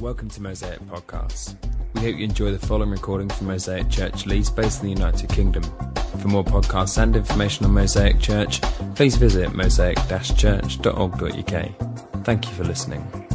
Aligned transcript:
Welcome 0.00 0.30
to 0.30 0.40
Mosaic 0.42 0.80
Podcasts. 0.80 1.54
We 1.94 2.00
hope 2.02 2.18
you 2.18 2.24
enjoy 2.24 2.50
the 2.52 2.58
following 2.58 2.90
recording 2.90 3.30
from 3.30 3.46
Mosaic 3.46 3.88
Church 3.88 4.26
Leeds, 4.26 4.50
based 4.50 4.82
in 4.82 4.88
the 4.88 4.94
United 4.94 5.30
Kingdom. 5.30 5.62
For 6.20 6.28
more 6.28 6.44
podcasts 6.44 7.02
and 7.02 7.16
information 7.16 7.64
on 7.64 7.72
Mosaic 7.72 8.20
Church, 8.20 8.60
please 8.94 9.16
visit 9.16 9.48
mosaic-church.org.uk. 9.50 12.24
Thank 12.24 12.46
you 12.46 12.52
for 12.52 12.64
listening. 12.64 13.25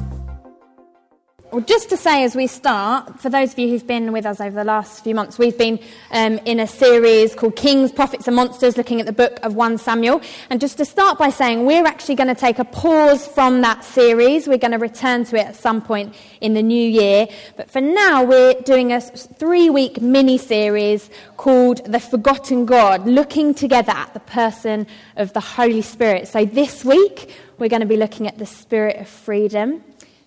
Well, 1.51 1.59
just 1.59 1.89
to 1.89 1.97
say 1.97 2.23
as 2.23 2.33
we 2.33 2.47
start, 2.47 3.19
for 3.19 3.29
those 3.29 3.51
of 3.51 3.59
you 3.59 3.67
who've 3.67 3.85
been 3.85 4.13
with 4.13 4.25
us 4.25 4.39
over 4.39 4.55
the 4.55 4.63
last 4.63 5.03
few 5.03 5.13
months, 5.13 5.37
we've 5.37 5.57
been 5.57 5.79
um, 6.11 6.37
in 6.45 6.61
a 6.61 6.67
series 6.67 7.35
called 7.35 7.57
Kings, 7.57 7.91
Prophets 7.91 8.25
and 8.25 8.37
Monsters, 8.37 8.77
looking 8.77 9.01
at 9.01 9.05
the 9.05 9.11
book 9.11 9.37
of 9.43 9.53
1 9.53 9.77
Samuel. 9.77 10.21
And 10.49 10.61
just 10.61 10.77
to 10.77 10.85
start 10.85 11.17
by 11.17 11.29
saying, 11.29 11.65
we're 11.65 11.85
actually 11.85 12.15
going 12.15 12.29
to 12.29 12.39
take 12.39 12.57
a 12.57 12.63
pause 12.63 13.27
from 13.27 13.59
that 13.63 13.83
series. 13.83 14.47
We're 14.47 14.59
going 14.59 14.71
to 14.71 14.77
return 14.77 15.25
to 15.25 15.35
it 15.35 15.45
at 15.45 15.57
some 15.57 15.81
point 15.81 16.15
in 16.39 16.53
the 16.53 16.63
new 16.63 16.89
year. 16.89 17.27
But 17.57 17.69
for 17.69 17.81
now, 17.81 18.23
we're 18.23 18.53
doing 18.61 18.93
a 18.93 19.01
three 19.01 19.69
week 19.69 19.99
mini 19.99 20.37
series 20.37 21.09
called 21.35 21.83
The 21.83 21.99
Forgotten 21.99 22.65
God, 22.65 23.05
looking 23.05 23.53
together 23.53 23.91
at 23.91 24.13
the 24.13 24.21
person 24.21 24.87
of 25.17 25.33
the 25.33 25.41
Holy 25.41 25.81
Spirit. 25.81 26.29
So 26.29 26.45
this 26.45 26.85
week, 26.85 27.35
we're 27.57 27.67
going 27.67 27.81
to 27.81 27.85
be 27.85 27.97
looking 27.97 28.25
at 28.25 28.37
the 28.37 28.45
spirit 28.45 29.01
of 29.01 29.09
freedom. 29.09 29.83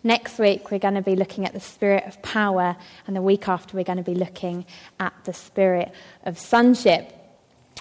Next 0.06 0.38
week, 0.38 0.70
we're 0.70 0.78
going 0.78 0.94
to 0.94 1.02
be 1.02 1.16
looking 1.16 1.46
at 1.46 1.54
the 1.54 1.60
spirit 1.60 2.04
of 2.06 2.20
power, 2.20 2.76
and 3.06 3.16
the 3.16 3.22
week 3.22 3.48
after, 3.48 3.74
we're 3.74 3.84
going 3.84 3.96
to 3.96 4.04
be 4.04 4.14
looking 4.14 4.66
at 5.00 5.14
the 5.24 5.32
spirit 5.32 5.92
of 6.24 6.38
sonship. 6.38 7.10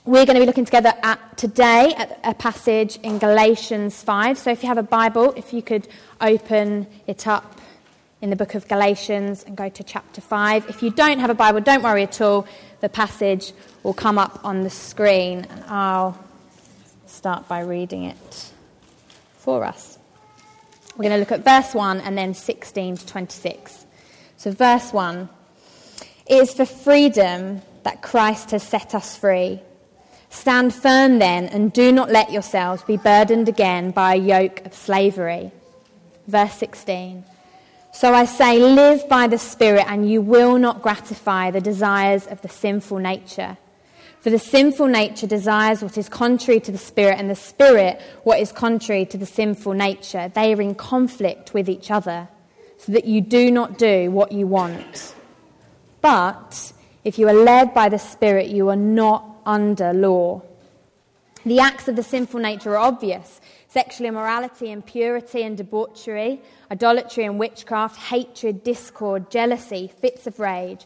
We're 0.05 0.25
going 0.25 0.35
to 0.35 0.39
be 0.39 0.45
looking 0.45 0.63
together 0.63 0.93
at 1.03 1.37
today 1.37 1.93
at 1.97 2.19
a 2.23 2.33
passage 2.33 2.95
in 3.03 3.19
Galatians 3.19 4.01
5. 4.01 4.37
So 4.37 4.51
if 4.51 4.63
you 4.63 4.69
have 4.69 4.77
a 4.77 4.83
Bible, 4.83 5.33
if 5.33 5.51
you 5.51 5.61
could 5.61 5.87
open 6.21 6.87
it 7.07 7.27
up 7.27 7.59
in 8.21 8.29
the 8.29 8.37
book 8.37 8.55
of 8.55 8.69
Galatians 8.69 9.43
and 9.43 9.57
go 9.57 9.67
to 9.67 9.83
chapter 9.83 10.21
5. 10.21 10.69
If 10.69 10.81
you 10.81 10.91
don't 10.91 11.19
have 11.19 11.29
a 11.29 11.33
Bible, 11.33 11.59
don't 11.59 11.83
worry 11.83 12.03
at 12.03 12.21
all. 12.21 12.47
The 12.79 12.87
passage 12.87 13.51
will 13.83 13.93
come 13.93 14.17
up 14.17 14.39
on 14.45 14.63
the 14.63 14.69
screen, 14.69 15.45
and 15.49 15.63
I'll 15.65 16.17
start 17.05 17.49
by 17.49 17.59
reading 17.59 18.05
it 18.05 18.51
for 19.39 19.65
us. 19.65 19.92
We're 20.95 21.09
going 21.09 21.13
to 21.13 21.17
look 21.17 21.31
at 21.31 21.43
verse 21.43 21.73
1 21.73 22.01
and 22.01 22.17
then 22.17 22.33
16 22.33 22.97
to 22.97 23.05
26. 23.07 23.85
So, 24.37 24.51
verse 24.51 24.93
1 24.93 25.27
It 26.27 26.35
is 26.35 26.53
for 26.53 26.65
freedom 26.65 27.61
that 27.83 28.01
Christ 28.01 28.51
has 28.51 28.63
set 28.63 28.93
us 28.93 29.17
free. 29.17 29.61
Stand 30.29 30.73
firm 30.73 31.19
then, 31.19 31.45
and 31.45 31.71
do 31.71 31.91
not 31.91 32.11
let 32.11 32.31
yourselves 32.31 32.83
be 32.83 32.97
burdened 32.97 33.47
again 33.47 33.91
by 33.91 34.15
a 34.15 34.17
yoke 34.17 34.65
of 34.65 34.73
slavery. 34.73 35.51
Verse 36.27 36.53
16 36.53 37.23
So 37.91 38.13
I 38.13 38.25
say, 38.25 38.59
live 38.59 39.07
by 39.09 39.27
the 39.27 39.37
Spirit, 39.37 39.85
and 39.87 40.09
you 40.09 40.21
will 40.21 40.57
not 40.59 40.81
gratify 40.81 41.51
the 41.51 41.61
desires 41.61 42.27
of 42.27 42.41
the 42.41 42.49
sinful 42.49 42.99
nature. 42.99 43.57
For 44.23 44.29
the 44.29 44.39
sinful 44.39 44.87
nature 44.87 45.27
desires 45.27 45.83
what 45.83 45.97
is 45.97 46.07
contrary 46.07 46.61
to 46.61 46.71
the 46.71 46.77
spirit, 46.77 47.19
and 47.19 47.29
the 47.29 47.35
spirit 47.35 48.01
what 48.23 48.39
is 48.39 48.53
contrary 48.53 49.05
to 49.07 49.17
the 49.17 49.25
sinful 49.25 49.73
nature. 49.73 50.31
They 50.33 50.53
are 50.53 50.61
in 50.61 50.75
conflict 50.75 51.53
with 51.53 51.67
each 51.67 51.91
other, 51.91 52.29
so 52.77 52.93
that 52.93 53.03
you 53.03 53.19
do 53.19 53.51
not 53.51 53.77
do 53.77 54.11
what 54.11 54.31
you 54.31 54.47
want. 54.47 55.13
But 55.99 56.71
if 57.03 57.19
you 57.19 57.27
are 57.27 57.33
led 57.33 57.73
by 57.73 57.89
the 57.89 57.99
spirit, 57.99 58.47
you 58.47 58.69
are 58.69 58.77
not 58.77 59.25
under 59.45 59.91
law. 59.91 60.41
The 61.45 61.59
acts 61.59 61.89
of 61.89 61.97
the 61.97 62.03
sinful 62.03 62.39
nature 62.39 62.77
are 62.77 62.77
obvious 62.77 63.41
sexual 63.67 64.07
immorality, 64.07 64.71
impurity 64.71 65.43
and 65.43 65.57
debauchery, 65.57 66.39
idolatry 66.71 67.25
and 67.25 67.37
witchcraft, 67.39 67.97
hatred, 67.97 68.63
discord, 68.63 69.29
jealousy, 69.29 69.91
fits 69.99 70.27
of 70.27 70.39
rage, 70.39 70.85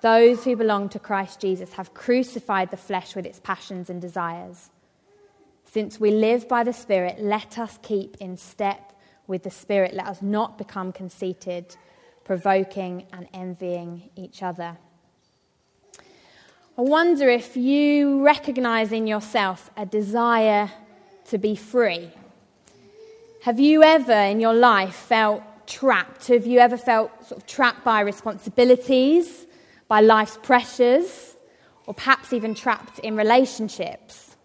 Those 0.00 0.44
who 0.44 0.54
belong 0.54 0.88
to 0.90 0.98
Christ 0.98 1.40
Jesus 1.40 1.72
have 1.72 1.94
crucified 1.94 2.70
the 2.70 2.76
flesh 2.76 3.16
with 3.16 3.26
its 3.26 3.40
passions 3.40 3.90
and 3.90 4.00
desires. 4.00 4.70
Since 5.64 5.98
we 5.98 6.10
live 6.10 6.48
by 6.48 6.64
the 6.64 6.72
Spirit, 6.72 7.20
let 7.20 7.58
us 7.58 7.78
keep 7.82 8.16
in 8.20 8.36
step 8.36 8.92
with 9.26 9.42
the 9.42 9.50
Spirit. 9.50 9.94
Let 9.94 10.06
us 10.06 10.22
not 10.22 10.56
become 10.56 10.92
conceited, 10.92 11.76
provoking 12.24 13.06
and 13.12 13.26
envying 13.34 14.10
each 14.16 14.42
other. 14.42 14.78
I 16.78 16.82
wonder 16.82 17.28
if 17.28 17.56
you 17.56 18.24
recognize 18.24 18.92
in 18.92 19.08
yourself 19.08 19.68
a 19.76 19.84
desire 19.84 20.70
to 21.24 21.36
be 21.36 21.56
free. 21.56 22.12
Have 23.42 23.58
you 23.58 23.82
ever 23.82 24.12
in 24.12 24.38
your 24.38 24.54
life 24.54 24.94
felt 24.94 25.42
trapped? 25.66 26.28
Have 26.28 26.46
you 26.46 26.60
ever 26.60 26.76
felt 26.76 27.10
sort 27.26 27.40
of 27.40 27.46
trapped 27.48 27.84
by 27.84 28.00
responsibilities, 28.00 29.47
by 29.88 30.00
life's 30.00 30.38
pressures, 30.42 31.36
or 31.86 31.94
perhaps 31.94 32.32
even 32.32 32.54
trapped 32.54 32.98
in 33.00 33.16
relationships? 33.16 34.36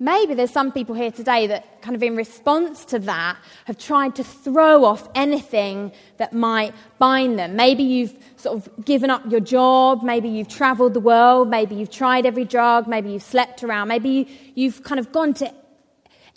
Maybe 0.00 0.34
there's 0.34 0.50
some 0.50 0.72
people 0.72 0.96
here 0.96 1.12
today 1.12 1.46
that, 1.46 1.80
kind 1.80 1.94
of 1.94 2.02
in 2.02 2.16
response 2.16 2.84
to 2.86 2.98
that, 2.98 3.36
have 3.66 3.78
tried 3.78 4.16
to 4.16 4.24
throw 4.24 4.84
off 4.84 5.08
anything 5.14 5.92
that 6.16 6.32
might 6.32 6.74
bind 6.98 7.38
them. 7.38 7.54
Maybe 7.54 7.84
you've 7.84 8.18
sort 8.34 8.58
of 8.58 8.84
given 8.84 9.08
up 9.08 9.22
your 9.30 9.38
job, 9.38 10.02
maybe 10.02 10.28
you've 10.28 10.48
traveled 10.48 10.94
the 10.94 11.00
world, 11.00 11.48
maybe 11.48 11.76
you've 11.76 11.92
tried 11.92 12.26
every 12.26 12.44
drug, 12.44 12.88
maybe 12.88 13.12
you've 13.12 13.22
slept 13.22 13.62
around, 13.62 13.86
maybe 13.86 14.52
you've 14.56 14.82
kind 14.82 14.98
of 14.98 15.12
gone 15.12 15.32
to 15.34 15.54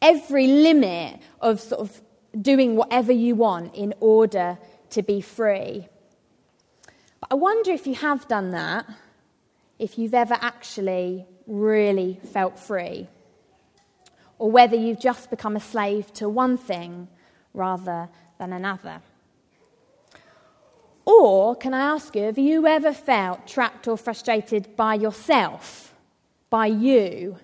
every 0.03 0.46
limit 0.46 1.19
of 1.41 1.59
sort 1.59 1.81
of 1.81 2.02
doing 2.40 2.75
whatever 2.75 3.12
you 3.12 3.34
want 3.34 3.74
in 3.74 3.94
order 4.00 4.59
to 4.91 5.02
be 5.02 5.19
free. 5.19 5.88
I 7.29 7.35
wonder 7.35 7.71
if 7.71 7.85
you 7.85 7.95
have 7.95 8.27
done 8.27 8.51
that, 8.51 8.85
if 9.79 9.97
you've 9.97 10.13
ever 10.13 10.38
actually 10.39 11.25
really 11.45 12.19
felt 12.31 12.57
free, 12.57 13.07
or 14.39 14.49
whether 14.49 14.75
you've 14.75 14.99
just 14.99 15.29
become 15.29 15.55
a 15.55 15.59
slave 15.59 16.13
to 16.13 16.29
one 16.29 16.57
thing 16.57 17.09
rather 17.53 18.07
than 18.39 18.53
another. 18.53 19.01
Or, 21.05 21.55
can 21.55 21.73
I 21.73 21.95
ask 21.95 22.16
you, 22.16 22.23
have 22.23 22.37
you 22.37 22.66
ever 22.66 22.93
felt 22.93 23.45
trapped 23.45 23.87
or 23.87 23.97
frustrated 23.97 24.75
by 24.75 24.95
yourself, 24.95 25.93
by 26.49 26.67
you, 26.67 27.37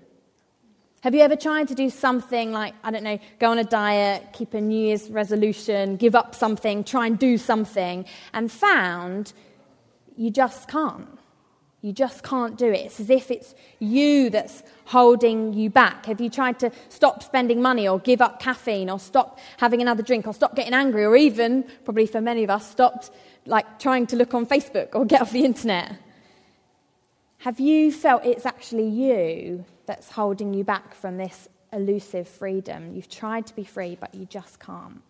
have 1.03 1.13
you 1.13 1.19
ever 1.19 1.35
tried 1.35 1.67
to 1.67 1.75
do 1.75 1.89
something 1.89 2.53
like, 2.53 2.73
I 2.81 2.89
don't 2.89 3.03
know, 3.03 3.19
go 3.37 3.51
on 3.51 3.59
a 3.59 3.65
diet, 3.65 4.31
keep 4.31 4.53
a 4.53 4.61
New 4.61 4.87
Year's 4.87 5.09
resolution, 5.09 5.97
give 5.97 6.15
up 6.15 6.33
something, 6.33 6.85
try 6.85 7.07
and 7.07 7.19
do 7.19 7.37
something, 7.37 8.05
and 8.33 8.49
found 8.49 9.33
you 10.15 10.29
just 10.31 10.67
can't? 10.67 11.07
You 11.81 11.91
just 11.91 12.23
can't 12.23 12.57
do 12.57 12.67
it. 12.67 12.85
It's 12.85 13.01
as 13.01 13.09
if 13.09 13.29
it's 13.29 13.53
you 13.79 14.29
that's 14.29 14.63
holding 14.85 15.53
you 15.53 15.69
back. 15.69 16.05
Have 16.05 16.21
you 16.21 16.29
tried 16.29 16.57
to 16.59 16.71
stop 16.87 17.21
spending 17.21 17.61
money 17.61 17.87
or 17.89 17.99
give 17.99 18.21
up 18.21 18.39
caffeine 18.39 18.89
or 18.89 18.99
stop 18.99 19.37
having 19.57 19.81
another 19.81 20.01
drink 20.01 20.25
or 20.25 20.33
stop 20.33 20.55
getting 20.55 20.73
angry 20.73 21.03
or 21.03 21.17
even, 21.17 21.65
probably 21.83 22.05
for 22.05 22.21
many 22.21 22.43
of 22.45 22.49
us, 22.49 22.69
stopped 22.71 23.11
like 23.45 23.79
trying 23.79 24.07
to 24.07 24.15
look 24.15 24.33
on 24.33 24.45
Facebook 24.45 24.95
or 24.95 25.03
get 25.03 25.21
off 25.21 25.31
the 25.31 25.43
internet? 25.43 25.97
Have 27.39 27.59
you 27.59 27.91
felt 27.91 28.25
it's 28.25 28.45
actually 28.45 28.87
you 28.87 29.65
that's 29.85 30.09
holding 30.09 30.53
you 30.53 30.63
back 30.63 30.95
from 30.95 31.17
this 31.17 31.49
elusive 31.73 32.29
freedom? 32.29 32.95
You've 32.95 33.09
tried 33.09 33.45
to 33.47 33.55
be 33.55 33.65
free, 33.65 33.97
but 33.99 34.15
you 34.15 34.25
just 34.25 34.57
can't. 34.61 35.01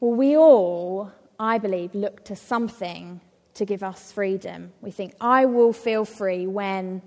Well, 0.00 0.12
we 0.12 0.34
all, 0.38 1.12
I 1.42 1.58
believe, 1.58 1.92
look 1.92 2.24
to 2.26 2.36
something 2.36 3.20
to 3.54 3.64
give 3.64 3.82
us 3.82 4.12
freedom. 4.12 4.72
We 4.80 4.92
think, 4.92 5.14
I 5.20 5.44
will 5.44 5.72
feel 5.72 6.04
free 6.04 6.46
when 6.46 7.02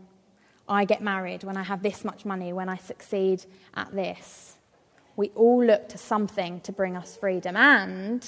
I 0.68 0.84
get 0.84 1.02
married, 1.02 1.46
when 1.46 1.56
I 1.56 1.64
have 1.64 1.82
this 1.82 2.04
much 2.04 2.26
money, 2.26 2.52
when 2.52 2.68
I 2.68 2.76
succeed 2.76 3.46
at 3.76 3.96
this. 3.96 4.58
We 5.16 5.30
all 5.36 5.64
look 5.64 5.88
to 5.88 5.98
something 5.98 6.60
to 6.62 6.74
bring 6.74 6.98
us 6.98 7.16
freedom. 7.16 7.56
And 7.56 8.28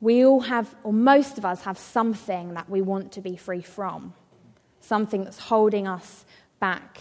we 0.00 0.24
all 0.24 0.40
have, 0.40 0.74
or 0.82 0.92
most 0.92 1.38
of 1.38 1.44
us 1.44 1.62
have 1.62 1.78
something 1.78 2.54
that 2.54 2.68
we 2.68 2.82
want 2.82 3.12
to 3.12 3.20
be 3.20 3.36
free 3.36 3.62
from, 3.62 4.12
something 4.80 5.22
that's 5.22 5.38
holding 5.38 5.86
us 5.86 6.24
back 6.58 6.98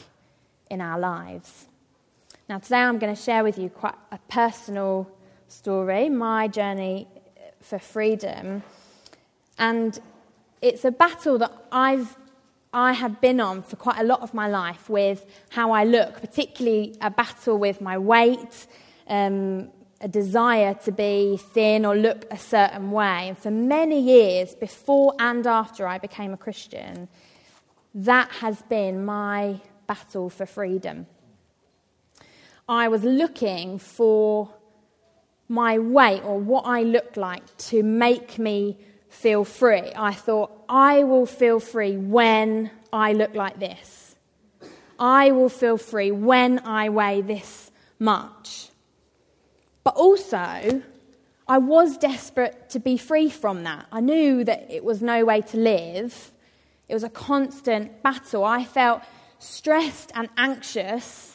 in 0.70 0.80
our 0.80 1.00
lives. 1.00 1.66
Now, 2.48 2.60
today 2.60 2.82
I'm 2.82 3.00
going 3.00 3.16
to 3.16 3.20
share 3.20 3.44
with 3.44 3.58
you 3.58 3.70
quite 3.70 3.96
a 4.12 4.20
personal 4.30 5.10
story, 5.48 6.08
my 6.08 6.48
journey 6.48 7.08
for 7.62 7.80
freedom. 7.80 8.64
And 9.58 10.00
it's 10.62 10.86
a 10.86 10.92
battle 10.92 11.38
that 11.40 11.52
I've 11.72 12.16
I 12.74 12.94
have 12.94 13.20
been 13.20 13.42
on 13.42 13.64
for 13.64 13.76
quite 13.76 14.00
a 14.00 14.04
lot 14.04 14.22
of 14.22 14.34
my 14.34 14.48
life 14.48 14.90
with 14.90 15.26
how 15.50 15.72
I 15.72 15.84
look, 15.84 16.22
particularly 16.22 16.96
a 17.02 17.12
battle 17.12 17.58
with 17.58 17.82
my 17.82 17.98
weight, 17.98 18.66
um, 19.08 19.70
a 20.00 20.08
desire 20.08 20.74
to 20.86 20.92
be 20.94 21.38
thin 21.38 21.86
or 21.86 21.98
look 21.98 22.26
a 22.32 22.38
certain 22.38 22.92
way. 22.92 23.28
And 23.28 23.38
for 23.38 23.52
many 23.52 24.00
years, 24.00 24.56
before 24.56 25.14
and 25.20 25.46
after 25.46 25.86
I 25.86 25.98
became 25.98 26.32
a 26.32 26.38
Christian, 26.38 27.10
that 27.94 28.32
has 28.40 28.62
been 28.64 29.04
my 29.04 29.60
battle 29.86 30.30
for 30.30 30.46
freedom. 30.46 31.08
I 32.70 32.88
was 32.88 33.04
looking 33.04 33.80
for 33.80 34.50
my 35.52 35.78
weight 35.78 36.24
or 36.24 36.40
what 36.40 36.62
I 36.62 36.84
looked 36.84 37.18
like 37.18 37.44
to 37.58 37.84
make 37.84 38.40
me 38.40 38.78
feel 39.10 39.44
free. 39.44 39.92
I 39.94 40.14
thought, 40.14 40.50
I 40.70 41.04
will 41.04 41.26
feel 41.26 41.60
free 41.60 41.98
when 41.98 42.72
I 42.94 43.12
look 43.12 43.36
like 43.36 43.60
this. 43.60 44.16
I 44.98 45.32
will 45.32 45.50
feel 45.50 45.78
free 45.78 46.10
when 46.10 46.60
I 46.60 46.88
weigh 46.88 47.22
this 47.22 47.70
much. 48.00 48.70
But 49.84 49.96
also, 49.96 50.82
I 51.48 51.58
was 51.58 51.98
desperate 51.98 52.70
to 52.70 52.80
be 52.80 52.96
free 52.96 53.30
from 53.30 53.64
that. 53.64 53.88
I 53.92 54.00
knew 54.00 54.46
that 54.46 54.72
it 54.72 54.86
was 54.86 55.02
no 55.02 55.26
way 55.26 55.42
to 55.42 55.58
live. 55.58 56.32
It 56.88 56.94
was 56.94 57.04
a 57.04 57.10
constant 57.10 58.02
battle. 58.02 58.46
I 58.46 58.64
felt 58.64 59.02
stressed 59.38 60.14
and 60.16 60.30
anxious 60.38 61.31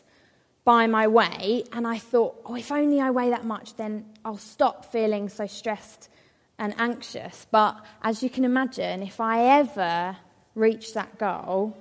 by 0.67 0.89
my 0.89 1.07
weight, 1.07 1.69
and 1.73 1.87
I 1.87 1.97
thought, 1.97 2.43
oh, 2.45 2.57
if 2.57 2.73
only 2.73 3.01
I 3.01 3.11
weigh 3.13 3.31
that 3.31 3.45
much, 3.45 3.77
then 3.77 4.05
I'll 4.25 4.37
stop 4.37 4.85
feeling 4.85 5.29
so 5.29 5.47
stressed 5.47 6.11
and 6.59 6.75
anxious. 6.77 7.47
But 7.53 7.77
as 8.03 8.21
you 8.21 8.29
can 8.29 8.45
imagine, 8.45 9.05
if 9.05 9.21
I 9.21 9.61
ever 9.61 10.17
reached 10.57 10.95
that 10.95 11.19
goal, 11.19 11.79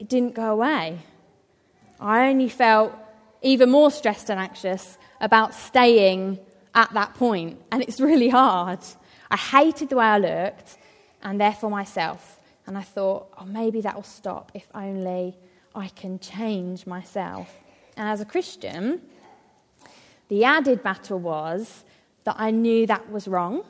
it 0.00 0.08
didn't 0.08 0.34
go 0.34 0.50
away. 0.50 0.98
I 2.00 2.28
only 2.28 2.48
felt 2.48 2.92
even 3.40 3.70
more 3.70 3.92
stressed 3.92 4.30
and 4.30 4.40
anxious 4.40 4.98
about 5.20 5.54
staying 5.54 6.40
at 6.74 6.92
that 6.94 7.14
point, 7.14 7.60
and 7.70 7.82
it's 7.82 8.00
really 8.00 8.30
hard. 8.30 8.80
I 9.30 9.36
hated 9.36 9.90
the 9.90 9.96
way 9.96 10.06
I 10.06 10.18
looked, 10.18 10.76
and 11.22 11.40
therefore 11.40 11.70
myself. 11.70 12.40
And 12.66 12.76
I 12.76 12.82
thought, 12.82 13.32
oh, 13.38 13.44
maybe 13.44 13.80
that 13.82 13.94
will 13.94 14.02
stop 14.02 14.50
if 14.54 14.66
only 14.74 15.36
I 15.74 15.88
can 15.88 16.18
change 16.18 16.86
myself. 16.86 17.52
And 17.96 18.08
as 18.08 18.20
a 18.20 18.24
Christian, 18.24 19.00
the 20.28 20.44
added 20.44 20.82
battle 20.82 21.18
was 21.18 21.84
that 22.24 22.36
I 22.38 22.50
knew 22.50 22.86
that 22.86 23.10
was 23.10 23.28
wrong. 23.28 23.64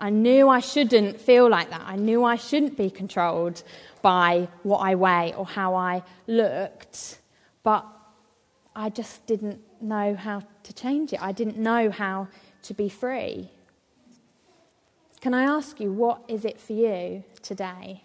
I 0.00 0.10
knew 0.10 0.48
I 0.48 0.60
shouldn't 0.60 1.20
feel 1.20 1.48
like 1.48 1.70
that. 1.70 1.82
I 1.84 1.96
knew 1.96 2.22
I 2.22 2.36
shouldn't 2.36 2.76
be 2.76 2.90
controlled 2.90 3.62
by 4.00 4.48
what 4.62 4.78
I 4.78 4.94
weigh 4.94 5.34
or 5.36 5.44
how 5.44 5.74
I 5.74 6.02
looked. 6.26 7.18
But 7.64 7.84
I 8.76 8.90
just 8.90 9.26
didn't 9.26 9.60
know 9.80 10.14
how 10.14 10.42
to 10.62 10.72
change 10.72 11.12
it. 11.12 11.22
I 11.22 11.32
didn't 11.32 11.58
know 11.58 11.90
how 11.90 12.28
to 12.62 12.74
be 12.74 12.88
free. 12.88 13.50
Can 15.20 15.34
I 15.34 15.42
ask 15.42 15.80
you, 15.80 15.92
what 15.92 16.22
is 16.28 16.44
it 16.44 16.60
for 16.60 16.74
you 16.74 17.24
today? 17.42 18.04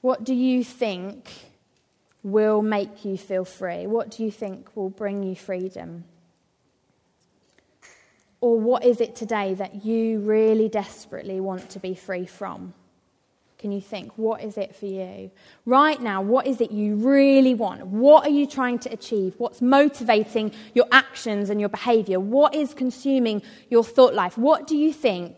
What 0.00 0.24
do 0.24 0.34
you 0.34 0.64
think 0.64 1.51
will 2.22 2.62
make 2.62 3.04
you 3.04 3.16
feel 3.18 3.44
free? 3.44 3.86
What 3.86 4.10
do 4.10 4.24
you 4.24 4.30
think 4.30 4.76
will 4.76 4.90
bring 4.90 5.22
you 5.22 5.34
freedom? 5.34 6.04
Or 8.40 8.58
what 8.58 8.84
is 8.84 9.00
it 9.00 9.14
today 9.14 9.54
that 9.54 9.84
you 9.84 10.18
really 10.20 10.68
desperately 10.68 11.40
want 11.40 11.70
to 11.70 11.78
be 11.78 11.94
free 11.94 12.26
from? 12.26 12.74
Can 13.58 13.70
you 13.70 13.80
think, 13.80 14.10
what 14.16 14.42
is 14.42 14.58
it 14.58 14.74
for 14.74 14.86
you? 14.86 15.30
Right 15.66 16.00
now, 16.00 16.20
what 16.20 16.48
is 16.48 16.60
it 16.60 16.72
you 16.72 16.96
really 16.96 17.54
want? 17.54 17.86
What 17.86 18.26
are 18.26 18.30
you 18.30 18.44
trying 18.44 18.80
to 18.80 18.92
achieve? 18.92 19.34
What's 19.38 19.62
motivating 19.62 20.50
your 20.74 20.86
actions 20.90 21.48
and 21.48 21.60
your 21.60 21.68
behavior? 21.68 22.18
What 22.18 22.56
is 22.56 22.74
consuming 22.74 23.40
your 23.70 23.84
thought 23.84 24.14
life? 24.14 24.36
What 24.36 24.66
do 24.66 24.76
you 24.76 24.92
think? 24.92 25.36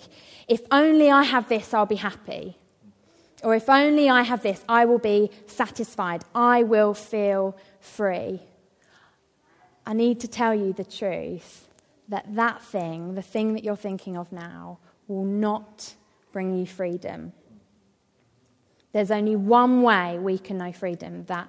If 0.49 0.63
only 0.71 1.11
I 1.11 1.25
have 1.25 1.51
this, 1.51 1.75
I'll 1.75 1.85
be 1.85 1.97
happy. 1.97 2.57
Or 3.44 3.55
if 3.55 3.69
only 3.69 4.08
I 4.08 4.23
have 4.23 4.43
this, 4.43 4.64
I 4.69 4.87
will 4.87 4.99
be 4.99 5.31
satisfied. 5.46 6.25
I 6.35 6.62
will 6.62 6.94
feel 6.94 7.56
free. 7.79 8.41
I 9.87 9.93
need 9.93 10.19
to 10.20 10.29
tell 10.29 10.55
you 10.55 10.73
the 10.73 10.85
truth 10.85 11.69
that 12.08 12.35
that 12.35 12.62
thing, 12.62 13.14
the 13.14 13.23
thing 13.23 13.52
that 13.52 13.62
you're 13.62 13.76
thinking 13.76 14.17
of 14.17 14.32
now, 14.32 14.79
will 15.08 15.25
not 15.25 15.94
bring 16.32 16.58
you 16.58 16.67
freedom. 16.67 17.32
There's 18.93 19.11
only 19.11 19.37
one 19.37 19.82
way 19.82 20.19
we 20.19 20.38
can 20.38 20.58
know 20.58 20.73
freedom, 20.73 21.25
that 21.26 21.49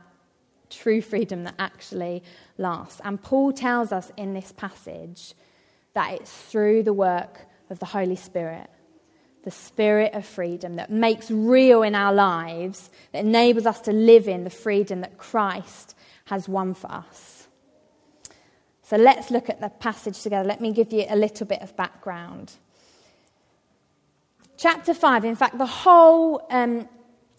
true 0.69 1.01
freedom 1.01 1.43
that 1.45 1.55
actually 1.59 2.23
lasts. 2.57 2.99
And 3.05 3.21
Paul 3.21 3.53
tells 3.53 3.91
us 3.91 4.11
in 4.17 4.33
this 4.33 4.51
passage 4.51 5.33
that 5.93 6.13
it's 6.13 6.31
through 6.31 6.83
the 6.83 6.93
work 6.93 7.45
of 7.69 7.79
the 7.79 7.85
Holy 7.85 8.15
Spirit, 8.17 8.69
the 9.45 9.51
spirit 9.51 10.13
of 10.13 10.25
freedom 10.25 10.75
that 10.75 10.91
makes 10.91 11.31
real 11.31 11.83
in 11.83 11.95
our 11.95 12.13
lives, 12.13 12.89
that 13.13 13.23
enables 13.23 13.65
us 13.65 13.79
to 13.81 13.93
live 13.93 14.27
in 14.27 14.43
the 14.43 14.49
freedom 14.49 15.01
that 15.01 15.17
Christ 15.17 15.95
has 16.25 16.49
won 16.49 16.73
for 16.73 16.91
us. 16.91 17.47
So 18.81 18.97
let's 18.97 19.31
look 19.31 19.49
at 19.49 19.61
the 19.61 19.69
passage 19.69 20.21
together. 20.21 20.47
Let 20.47 20.61
me 20.61 20.71
give 20.73 20.91
you 20.91 21.05
a 21.07 21.15
little 21.15 21.47
bit 21.47 21.61
of 21.61 21.75
background. 21.77 22.53
Chapter 24.57 24.93
5, 24.93 25.25
in 25.25 25.35
fact, 25.35 25.57
the 25.57 25.65
whole 25.65 26.45
um, 26.49 26.87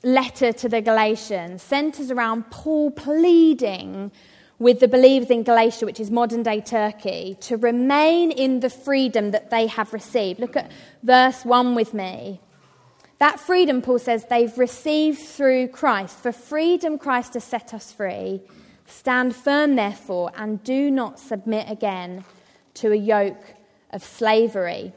letter 0.03 0.53
to 0.53 0.69
the 0.69 0.81
Galatians 0.81 1.63
centers 1.63 2.11
around 2.11 2.51
Paul 2.51 2.91
pleading 2.91 4.13
with 4.59 4.81
the 4.81 4.89
believers 4.89 5.31
in 5.31 5.43
Galatia, 5.43 5.85
which 5.85 6.01
is 6.01 6.11
modern 6.11 6.43
day 6.43 6.61
Turkey, 6.61 7.37
to 7.41 7.57
remain 7.57 8.31
in 8.31 8.61
the 8.61 8.71
freedom 8.71 9.31
that 9.33 9.51
they 9.51 9.67
have 9.67 9.93
received. 9.93 10.41
Look 10.41 10.57
at 10.57 10.71
verse 11.03 11.45
1 11.45 11.75
with 11.75 11.93
me. 11.93 12.41
That 13.19 13.41
freedom, 13.41 13.81
Paul 13.81 13.99
says, 13.99 14.27
they've 14.27 14.57
received 14.59 15.19
through 15.19 15.69
Christ. 15.69 16.19
For 16.19 16.33
freedom, 16.33 16.99
Christ 16.99 17.35
has 17.35 17.45
set 17.45 17.73
us 17.73 17.93
free. 17.93 18.41
Stand 18.87 19.35
firm, 19.35 19.77
therefore, 19.77 20.33
and 20.37 20.63
do 20.63 20.91
not 20.91 21.19
submit 21.19 21.71
again 21.71 22.25
to 22.75 22.93
a 22.93 22.97
yoke 22.97 23.55
of 23.91 24.05
slavery. 24.05 24.93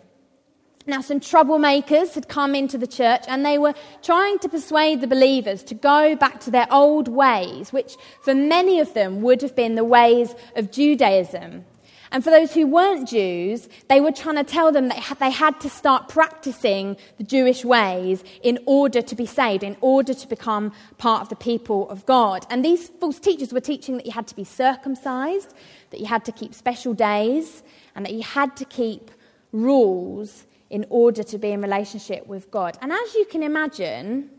Now, 0.87 1.01
some 1.01 1.19
troublemakers 1.19 2.15
had 2.15 2.27
come 2.29 2.55
into 2.55 2.77
the 2.77 2.87
church 2.87 3.23
and 3.27 3.45
they 3.45 3.57
were 3.57 3.75
trying 4.01 4.39
to 4.39 4.49
persuade 4.49 5.01
the 5.01 5.07
believers 5.07 5.61
to 5.63 5.75
go 5.75 6.15
back 6.15 6.39
to 6.41 6.51
their 6.51 6.67
old 6.71 7.07
ways, 7.07 7.71
which 7.71 7.95
for 8.21 8.33
many 8.33 8.79
of 8.79 8.93
them 8.93 9.21
would 9.21 9.41
have 9.41 9.55
been 9.55 9.75
the 9.75 9.83
ways 9.83 10.33
of 10.55 10.71
Judaism. 10.71 11.65
And 12.11 12.23
for 12.23 12.31
those 12.31 12.53
who 12.53 12.65
weren't 12.65 13.07
Jews, 13.07 13.69
they 13.87 14.01
were 14.01 14.11
trying 14.11 14.37
to 14.37 14.43
tell 14.43 14.71
them 14.71 14.87
that 14.87 15.17
they 15.19 15.29
had 15.29 15.59
to 15.59 15.69
start 15.69 16.09
practicing 16.09 16.97
the 17.17 17.23
Jewish 17.23 17.63
ways 17.63 18.23
in 18.41 18.57
order 18.65 19.01
to 19.01 19.15
be 19.15 19.27
saved, 19.27 19.63
in 19.63 19.77
order 19.81 20.15
to 20.15 20.27
become 20.27 20.71
part 20.97 21.21
of 21.21 21.29
the 21.29 21.35
people 21.35 21.87
of 21.89 22.05
God. 22.07 22.47
And 22.49 22.65
these 22.65 22.87
false 22.99 23.19
teachers 23.19 23.53
were 23.53 23.59
teaching 23.59 23.97
that 23.97 24.07
you 24.07 24.11
had 24.11 24.25
to 24.27 24.35
be 24.35 24.43
circumcised, 24.43 25.53
that 25.91 25.99
you 25.99 26.07
had 26.07 26.25
to 26.25 26.31
keep 26.31 26.55
special 26.55 26.95
days, 26.95 27.61
and 27.95 28.03
that 28.05 28.13
you 28.13 28.23
had 28.23 28.55
to 28.57 28.65
keep 28.65 29.11
rules 29.51 30.45
in 30.69 30.85
order 30.89 31.23
to 31.23 31.37
be 31.37 31.51
in 31.51 31.61
relationship 31.61 32.27
with 32.27 32.51
God. 32.51 32.77
And 32.81 32.91
as 32.91 33.15
you 33.15 33.25
can 33.25 33.43
imagine, 33.43 34.29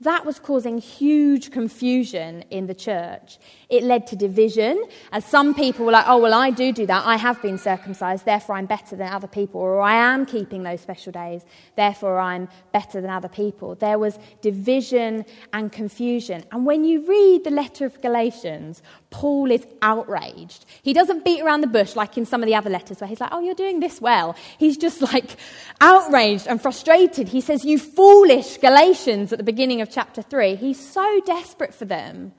that 0.00 0.26
was 0.26 0.38
causing 0.38 0.78
huge 0.78 1.50
confusion 1.50 2.44
in 2.50 2.66
the 2.66 2.74
church. 2.74 3.38
It 3.70 3.84
led 3.84 4.06
to 4.08 4.16
division, 4.16 4.84
as 5.12 5.24
some 5.24 5.54
people 5.54 5.86
were 5.86 5.92
like, 5.92 6.04
oh, 6.06 6.18
well, 6.18 6.34
I 6.34 6.50
do 6.50 6.72
do 6.72 6.84
that. 6.86 7.06
I 7.06 7.16
have 7.16 7.40
been 7.40 7.58
circumcised, 7.58 8.24
therefore 8.24 8.56
I'm 8.56 8.66
better 8.66 8.96
than 8.96 9.08
other 9.08 9.28
people. 9.28 9.60
Or 9.60 9.80
I 9.80 9.94
am 9.94 10.26
keeping 10.26 10.62
those 10.62 10.80
special 10.80 11.12
days, 11.12 11.42
therefore 11.76 12.18
I'm 12.18 12.48
better 12.72 13.00
than 13.00 13.08
other 13.08 13.28
people. 13.28 13.76
There 13.76 13.98
was 13.98 14.18
division 14.42 15.24
and 15.52 15.72
confusion. 15.72 16.44
And 16.52 16.66
when 16.66 16.84
you 16.84 17.06
read 17.06 17.44
the 17.44 17.50
letter 17.50 17.86
of 17.86 18.00
Galatians, 18.02 18.82
Paul 19.10 19.50
is 19.50 19.64
outraged. 19.80 20.66
He 20.82 20.92
doesn't 20.92 21.24
beat 21.24 21.40
around 21.40 21.60
the 21.60 21.68
bush 21.68 21.94
like 21.94 22.18
in 22.18 22.26
some 22.26 22.42
of 22.42 22.46
the 22.46 22.54
other 22.56 22.68
letters 22.68 23.00
where 23.00 23.08
he's 23.08 23.20
like, 23.20 23.30
oh, 23.32 23.40
you're 23.40 23.54
doing 23.54 23.80
this 23.80 24.00
well. 24.00 24.36
He's 24.58 24.76
just 24.76 25.00
like 25.00 25.36
outraged 25.80 26.46
and 26.48 26.60
frustrated. 26.60 27.28
He 27.28 27.40
says, 27.40 27.64
you 27.64 27.78
foolish 27.78 28.58
Galatians 28.58 29.32
at 29.32 29.38
the 29.38 29.44
beginning 29.44 29.80
of 29.80 29.83
chapter 29.86 30.22
3. 30.22 30.56
He's 30.56 30.80
so 30.80 31.20
desperate 31.24 31.74
for 31.74 31.84
them. 31.84 32.32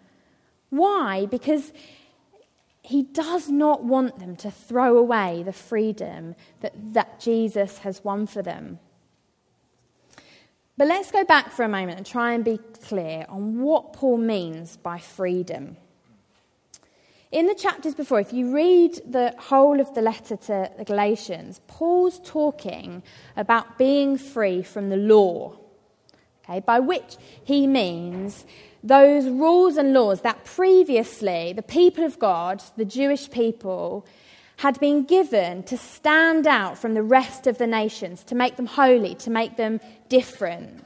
Why? 0.69 1.25
Because 1.25 1.71
he 2.81 3.03
does 3.03 3.49
not 3.49 3.83
want 3.83 4.19
them 4.19 4.35
to 4.37 4.51
throw 4.51 4.97
away 4.97 5.43
the 5.43 5.53
freedom 5.53 6.35
that, 6.61 6.73
that 6.93 7.19
Jesus 7.19 7.79
has 7.79 8.03
won 8.03 8.27
for 8.27 8.41
them. 8.41 8.79
But 10.77 10.87
let's 10.87 11.11
go 11.11 11.23
back 11.23 11.51
for 11.51 11.63
a 11.63 11.69
moment 11.69 11.97
and 11.97 12.05
try 12.05 12.33
and 12.33 12.43
be 12.43 12.59
clear 12.83 13.25
on 13.29 13.61
what 13.61 13.93
Paul 13.93 14.17
means 14.17 14.77
by 14.77 14.99
freedom. 14.99 15.77
In 17.31 17.47
the 17.47 17.55
chapters 17.55 17.95
before, 17.95 18.19
if 18.19 18.31
you 18.31 18.53
read 18.53 19.01
the 19.09 19.33
whole 19.37 19.79
of 19.79 19.93
the 19.93 20.01
letter 20.01 20.35
to 20.35 20.69
the 20.77 20.85
Galatians, 20.85 21.61
Paul's 21.67 22.19
talking 22.23 23.03
about 23.35 23.77
being 23.77 24.17
free 24.17 24.61
from 24.61 24.89
the 24.89 24.97
law, 24.97 25.57
okay, 26.47 26.59
by 26.59 26.79
which 26.79 27.17
he 27.43 27.67
means 27.67 28.45
those 28.83 29.27
rules 29.27 29.77
and 29.77 29.93
laws 29.93 30.21
that 30.21 30.45
previously 30.45 31.53
the 31.53 31.63
people 31.63 32.03
of 32.03 32.19
God, 32.19 32.63
the 32.77 32.85
Jewish 32.85 33.29
people, 33.31 34.05
had 34.57 34.79
been 34.79 35.03
given 35.03 35.63
to 35.63 35.77
stand 35.77 36.47
out 36.47 36.77
from 36.77 36.93
the 36.93 37.03
rest 37.03 37.45
of 37.47 37.57
the 37.57 37.67
nations, 37.67 38.23
to 38.23 38.35
make 38.35 38.55
them 38.55 38.67
holy, 38.67 39.15
to 39.15 39.29
make 39.29 39.57
them 39.57 39.81
different. 40.07 40.85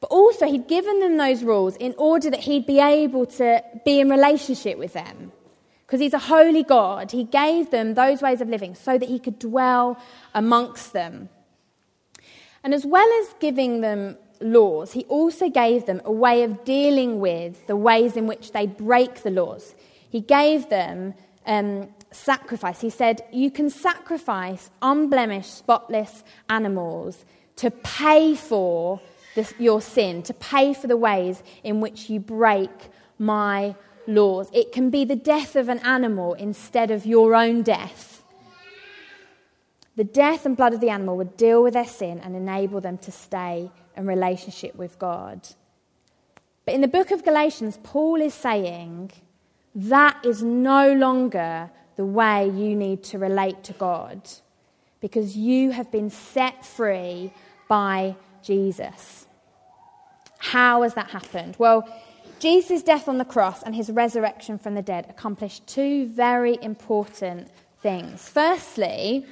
But 0.00 0.10
also, 0.10 0.46
he'd 0.46 0.68
given 0.68 1.00
them 1.00 1.16
those 1.16 1.42
rules 1.42 1.76
in 1.76 1.94
order 1.96 2.28
that 2.28 2.40
he'd 2.40 2.66
be 2.66 2.80
able 2.80 3.24
to 3.26 3.64
be 3.86 4.00
in 4.00 4.10
relationship 4.10 4.76
with 4.76 4.92
them. 4.92 5.32
Because 5.86 6.00
he's 6.00 6.12
a 6.12 6.18
holy 6.18 6.62
God, 6.62 7.10
he 7.10 7.24
gave 7.24 7.70
them 7.70 7.94
those 7.94 8.20
ways 8.20 8.40
of 8.40 8.48
living 8.48 8.74
so 8.74 8.98
that 8.98 9.08
he 9.08 9.18
could 9.18 9.38
dwell 9.38 9.98
amongst 10.34 10.92
them. 10.92 11.30
And 12.62 12.74
as 12.74 12.84
well 12.84 13.08
as 13.22 13.34
giving 13.40 13.80
them 13.80 14.18
laws, 14.44 14.92
he 14.92 15.04
also 15.04 15.48
gave 15.48 15.86
them 15.86 16.00
a 16.04 16.12
way 16.12 16.44
of 16.44 16.64
dealing 16.64 17.18
with 17.18 17.66
the 17.66 17.74
ways 17.74 18.16
in 18.16 18.26
which 18.28 18.52
they 18.52 18.66
break 18.66 19.22
the 19.22 19.30
laws. 19.30 19.74
He 20.08 20.20
gave 20.20 20.68
them 20.68 21.14
um, 21.46 21.88
sacrifice. 22.12 22.80
He 22.80 22.90
said, 22.90 23.24
You 23.32 23.50
can 23.50 23.70
sacrifice 23.70 24.70
unblemished, 24.82 25.52
spotless 25.52 26.22
animals 26.48 27.24
to 27.56 27.70
pay 27.70 28.34
for 28.34 29.00
this, 29.34 29.54
your 29.58 29.80
sin, 29.80 30.22
to 30.24 30.34
pay 30.34 30.74
for 30.74 30.86
the 30.86 30.96
ways 30.96 31.42
in 31.64 31.80
which 31.80 32.08
you 32.08 32.20
break 32.20 32.70
my 33.18 33.74
laws. 34.06 34.48
It 34.52 34.72
can 34.72 34.90
be 34.90 35.04
the 35.04 35.16
death 35.16 35.56
of 35.56 35.68
an 35.68 35.78
animal 35.80 36.34
instead 36.34 36.90
of 36.90 37.06
your 37.06 37.34
own 37.34 37.62
death. 37.62 38.13
The 39.96 40.04
death 40.04 40.44
and 40.44 40.56
blood 40.56 40.74
of 40.74 40.80
the 40.80 40.90
animal 40.90 41.16
would 41.16 41.36
deal 41.36 41.62
with 41.62 41.74
their 41.74 41.86
sin 41.86 42.20
and 42.20 42.34
enable 42.34 42.80
them 42.80 42.98
to 42.98 43.12
stay 43.12 43.70
in 43.96 44.06
relationship 44.06 44.74
with 44.74 44.98
God. 44.98 45.48
But 46.64 46.74
in 46.74 46.80
the 46.80 46.88
book 46.88 47.10
of 47.10 47.24
Galatians, 47.24 47.78
Paul 47.82 48.20
is 48.20 48.34
saying 48.34 49.12
that 49.74 50.24
is 50.24 50.42
no 50.42 50.92
longer 50.92 51.70
the 51.96 52.04
way 52.04 52.48
you 52.48 52.74
need 52.74 53.04
to 53.04 53.18
relate 53.18 53.62
to 53.64 53.72
God 53.74 54.28
because 55.00 55.36
you 55.36 55.70
have 55.70 55.92
been 55.92 56.10
set 56.10 56.64
free 56.64 57.32
by 57.68 58.16
Jesus. 58.42 59.26
How 60.38 60.82
has 60.82 60.94
that 60.94 61.10
happened? 61.10 61.56
Well, 61.58 61.88
Jesus' 62.38 62.82
death 62.82 63.08
on 63.08 63.18
the 63.18 63.24
cross 63.24 63.62
and 63.62 63.74
his 63.74 63.90
resurrection 63.90 64.58
from 64.58 64.74
the 64.74 64.82
dead 64.82 65.06
accomplished 65.08 65.66
two 65.66 66.06
very 66.06 66.58
important 66.62 67.48
things. 67.80 68.28
Firstly, 68.28 69.26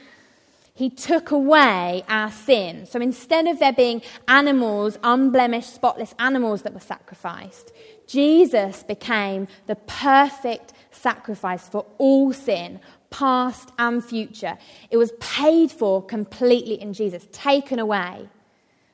he 0.75 0.88
took 0.88 1.31
away 1.31 2.02
our 2.09 2.31
sin. 2.31 2.87
So 2.87 3.00
instead 3.00 3.47
of 3.47 3.59
there 3.59 3.73
being 3.73 4.02
animals, 4.26 4.99
unblemished, 5.02 5.75
spotless 5.75 6.14
animals 6.19 6.62
that 6.62 6.73
were 6.73 6.81
sacrificed, 6.81 7.73
Jesus 8.07 8.83
became 8.83 9.49
the 9.67 9.76
perfect 9.76 10.73
sacrifice 10.91 11.69
for 11.69 11.85
all 11.99 12.33
sin, 12.33 12.81
past 13.11 13.71
and 13.79 14.02
future. 14.02 14.57
It 14.91 14.97
was 14.97 15.12
paid 15.21 15.71
for 15.71 16.02
completely 16.02 16.81
in 16.81 16.95
Jesus, 16.95 17.26
taken 17.33 17.79
away. 17.79 18.29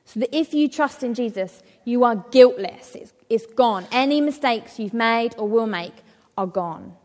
So 0.03 0.19
that 0.19 0.35
if 0.35 0.53
you 0.53 0.67
trust 0.67 1.03
in 1.03 1.13
Jesus, 1.13 1.61
you 1.85 2.03
are 2.03 2.25
guiltless. 2.31 2.95
It's, 2.95 3.13
it's 3.29 3.45
gone. 3.45 3.87
Any 3.91 4.21
mistakes 4.21 4.79
you've 4.79 4.93
made 4.93 5.35
or 5.37 5.47
will 5.47 5.67
make 5.67 5.93
are 6.37 6.47
gone. 6.47 6.95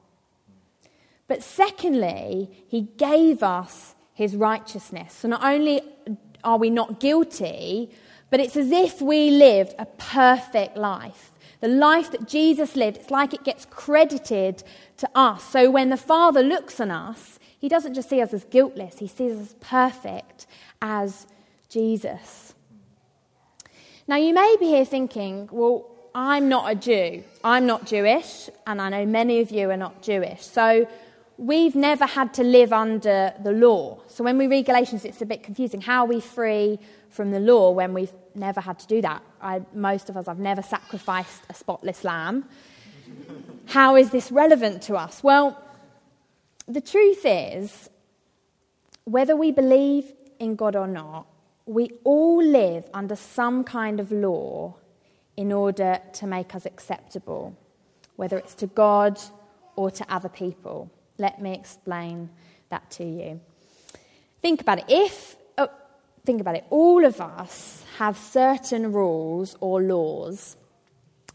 But 1.28 1.42
secondly, 1.42 2.50
he 2.66 2.82
gave 2.96 3.42
us 3.42 3.94
his 4.14 4.34
righteousness. 4.36 5.12
So 5.12 5.28
not 5.28 5.44
only 5.44 5.82
are 6.42 6.56
we 6.56 6.70
not 6.70 7.00
guilty, 7.00 7.90
but 8.30 8.40
it's 8.40 8.56
as 8.56 8.70
if 8.70 9.02
we 9.02 9.30
lived 9.30 9.74
a 9.78 9.86
perfect 9.86 10.76
life. 10.76 11.32
The 11.60 11.68
life 11.68 12.10
that 12.12 12.26
Jesus 12.28 12.76
lived, 12.76 12.96
it's 12.96 13.10
like 13.10 13.34
it 13.34 13.44
gets 13.44 13.64
credited 13.64 14.62
to 14.98 15.08
us. 15.14 15.42
So 15.44 15.70
when 15.70 15.90
the 15.90 15.96
Father 15.96 16.42
looks 16.42 16.80
on 16.80 16.90
us, 16.90 17.38
he 17.58 17.68
doesn't 17.68 17.94
just 17.94 18.10
see 18.10 18.20
us 18.20 18.34
as 18.34 18.44
guiltless, 18.44 18.98
he 18.98 19.08
sees 19.08 19.32
us 19.32 19.40
as 19.40 19.54
perfect 19.60 20.46
as 20.82 21.26
Jesus. 21.68 22.54
Now, 24.06 24.16
you 24.16 24.34
may 24.34 24.56
be 24.60 24.66
here 24.66 24.84
thinking, 24.84 25.48
well, 25.50 25.86
I'm 26.14 26.48
not 26.48 26.70
a 26.70 26.74
Jew. 26.74 27.24
I'm 27.42 27.66
not 27.66 27.86
Jewish, 27.86 28.50
and 28.66 28.80
I 28.80 28.90
know 28.90 29.06
many 29.06 29.40
of 29.40 29.50
you 29.50 29.70
are 29.70 29.76
not 29.76 30.02
Jewish. 30.02 30.42
So 30.42 30.86
we've 31.36 31.74
never 31.74 32.06
had 32.06 32.32
to 32.34 32.44
live 32.44 32.72
under 32.72 33.32
the 33.42 33.52
law. 33.52 33.98
So 34.06 34.22
when 34.22 34.38
we 34.38 34.46
read 34.46 34.66
Galatians, 34.66 35.04
it's 35.04 35.20
a 35.20 35.26
bit 35.26 35.42
confusing. 35.42 35.80
How 35.80 36.04
are 36.04 36.08
we 36.08 36.20
free 36.20 36.78
from 37.10 37.30
the 37.30 37.40
law 37.40 37.70
when 37.70 37.92
we've 37.92 38.12
never 38.34 38.60
had 38.60 38.78
to 38.80 38.86
do 38.86 39.02
that? 39.02 39.22
I, 39.40 39.62
most 39.74 40.08
of 40.08 40.16
us, 40.16 40.28
I've 40.28 40.38
never 40.38 40.62
sacrificed 40.62 41.42
a 41.48 41.54
spotless 41.54 42.04
lamb. 42.04 42.44
How 43.66 43.96
is 43.96 44.10
this 44.10 44.30
relevant 44.30 44.82
to 44.82 44.96
us? 44.96 45.22
Well, 45.22 45.60
the 46.68 46.80
truth 46.80 47.22
is, 47.24 47.90
whether 49.04 49.36
we 49.36 49.50
believe 49.52 50.12
in 50.38 50.56
God 50.56 50.76
or 50.76 50.86
not, 50.86 51.26
we 51.66 51.90
all 52.04 52.42
live 52.42 52.88
under 52.94 53.16
some 53.16 53.64
kind 53.64 54.00
of 54.00 54.12
law 54.12 54.74
in 55.36 55.52
order 55.52 56.00
to 56.12 56.26
make 56.26 56.54
us 56.54 56.64
acceptable, 56.64 57.56
whether 58.16 58.38
it's 58.38 58.54
to 58.54 58.66
God 58.66 59.20
or 59.76 59.90
to 59.90 60.04
other 60.12 60.28
people. 60.28 60.90
Let 61.18 61.40
me 61.40 61.54
explain 61.54 62.30
that 62.70 62.90
to 62.92 63.04
you. 63.04 63.40
Think 64.42 64.60
about 64.60 64.78
it. 64.78 64.84
If, 64.88 65.36
oh, 65.58 65.68
think 66.24 66.40
about 66.40 66.56
it, 66.56 66.64
all 66.70 67.04
of 67.04 67.20
us 67.20 67.84
have 67.98 68.18
certain 68.18 68.92
rules 68.92 69.56
or 69.60 69.82
laws 69.82 70.56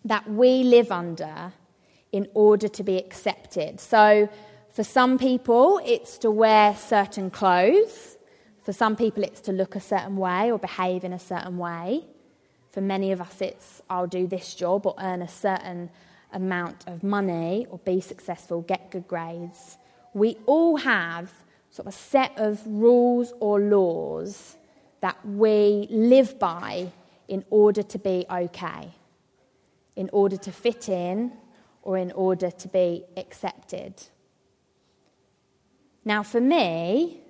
that 0.06 0.30
we 0.30 0.64
live 0.64 0.92
under 0.92 1.54
in 2.12 2.28
order 2.34 2.68
to 2.68 2.84
be 2.84 2.98
accepted. 2.98 3.80
So, 3.80 4.30
for 4.72 4.84
some 4.84 5.18
people, 5.18 5.82
it's 5.84 6.18
to 6.20 6.32
wear 6.32 6.76
certain 6.76 7.30
clothes 7.30 8.18
for 8.70 8.74
some 8.74 8.96
people, 8.96 9.24
it's 9.24 9.42
to 9.42 9.52
look 9.52 9.76
a 9.76 9.80
certain 9.80 10.16
way 10.16 10.52
or 10.52 10.60
behave 10.60 11.04
in 11.04 11.12
a 11.12 11.18
certain 11.18 11.58
way. 11.58 12.06
For 12.72 12.82
many 12.82 13.12
of 13.12 13.20
us, 13.20 13.42
it's 13.42 13.82
I'll 13.90 14.06
do 14.06 14.28
this 14.28 14.54
job 14.54 14.86
or 14.86 14.94
earn 15.00 15.24
a 15.24 15.28
certain 15.28 15.90
amount 16.34 16.88
of 16.88 17.04
money 17.04 17.66
or 17.70 17.80
be 17.80 18.02
successful, 18.02 18.62
get 18.62 18.92
good 18.92 19.08
grades. 19.08 19.78
We 20.14 20.38
all 20.46 20.78
have 20.78 21.32
sort 21.70 21.88
of 21.88 21.94
a 21.94 21.98
set 21.98 22.34
of 22.38 22.62
rules 22.66 23.34
or 23.40 23.60
laws 23.60 24.58
that 25.02 25.18
we 25.26 25.88
live 25.90 26.40
by 26.40 26.92
in 27.28 27.46
order 27.50 27.84
to 27.84 28.00
be 28.00 28.26
okay, 28.30 28.92
in 29.96 30.10
order 30.12 30.38
to 30.38 30.52
fit 30.52 30.90
in, 30.90 31.32
or 31.82 31.98
in 31.98 32.12
order 32.12 32.52
to 32.52 32.68
be 32.68 33.04
accepted. 33.16 33.94
Now, 36.04 36.24
for 36.24 36.42
me, 36.42 37.22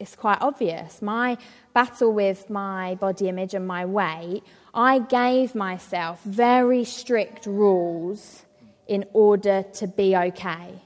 it's 0.00 0.14
quite 0.14 0.38
obvious. 0.40 1.02
My 1.02 1.36
battle 1.74 2.12
with 2.12 2.50
my 2.50 2.94
body 2.96 3.28
image 3.28 3.54
and 3.54 3.66
my 3.66 3.84
weight, 3.84 4.42
I 4.78 5.00
gave 5.00 5.56
myself 5.56 6.22
very 6.22 6.84
strict 6.84 7.46
rules 7.46 8.44
in 8.86 9.06
order 9.12 9.64
to 9.72 9.88
be 9.88 10.16
okay, 10.16 10.80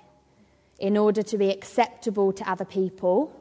in 0.79 0.97
order 0.97 1.23
to 1.23 1.37
be 1.37 1.51
acceptable 1.51 2.33
to 2.33 2.51
other 2.51 2.65
people. 2.65 3.39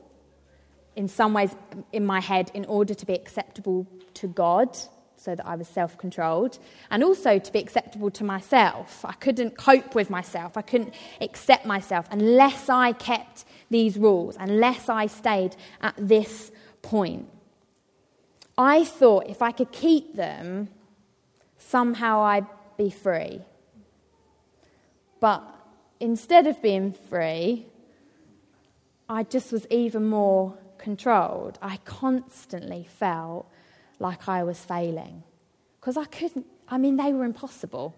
In 0.97 1.07
some 1.07 1.33
ways, 1.33 1.55
in 1.93 2.05
my 2.05 2.19
head, 2.19 2.51
in 2.53 2.65
order 2.65 2.93
to 2.93 3.05
be 3.05 3.13
acceptable 3.13 3.87
to 4.15 4.27
God, 4.27 4.77
so 5.15 5.35
that 5.35 5.47
I 5.47 5.55
was 5.55 5.69
self 5.69 5.97
controlled, 5.97 6.59
and 6.89 7.01
also 7.01 7.39
to 7.39 7.51
be 7.53 7.59
acceptable 7.59 8.11
to 8.11 8.25
myself. 8.25 9.05
I 9.05 9.13
couldn't 9.13 9.57
cope 9.57 9.95
with 9.95 10.09
myself, 10.09 10.57
I 10.57 10.63
couldn't 10.63 10.93
accept 11.21 11.65
myself 11.65 12.07
unless 12.11 12.67
I 12.67 12.91
kept 12.91 13.45
these 13.69 13.97
rules, 13.97 14.35
unless 14.37 14.89
I 14.89 15.05
stayed 15.05 15.55
at 15.79 15.95
this 15.97 16.51
point. 16.81 17.29
I 18.61 18.83
thought 18.83 19.27
if 19.27 19.41
I 19.41 19.51
could 19.51 19.71
keep 19.71 20.15
them, 20.15 20.69
somehow 21.57 22.21
I'd 22.21 22.45
be 22.77 22.91
free. 22.91 23.41
But 25.19 25.41
instead 25.99 26.45
of 26.45 26.61
being 26.61 26.93
free, 26.93 27.65
I 29.09 29.23
just 29.23 29.51
was 29.51 29.65
even 29.71 30.07
more 30.07 30.57
controlled. 30.77 31.57
I 31.61 31.77
constantly 31.85 32.87
felt 32.87 33.49
like 33.99 34.29
I 34.29 34.43
was 34.43 34.59
failing 34.59 35.23
because 35.79 35.97
I 35.97 36.05
couldn't, 36.05 36.45
I 36.67 36.77
mean, 36.77 36.97
they 36.97 37.13
were 37.13 37.25
impossible. 37.25 37.95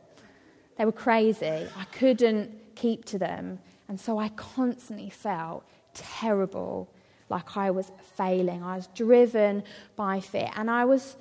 They 0.77 0.85
were 0.85 0.91
crazy. 0.91 1.67
I 1.77 1.85
couldn't 1.91 2.75
keep 2.75 3.03
to 3.05 3.19
them. 3.19 3.59
And 3.89 3.99
so 3.99 4.17
I 4.17 4.29
constantly 4.29 5.09
felt 5.09 5.65
terrible, 5.93 6.89
like 7.29 7.57
I 7.57 7.71
was 7.71 7.91
failing. 8.15 8.63
I 8.63 8.75
was 8.75 8.87
driven 8.87 9.63
by 9.95 10.19
fear. 10.19 10.49
And 10.55 10.69
I 10.69 10.85
was, 10.85 11.15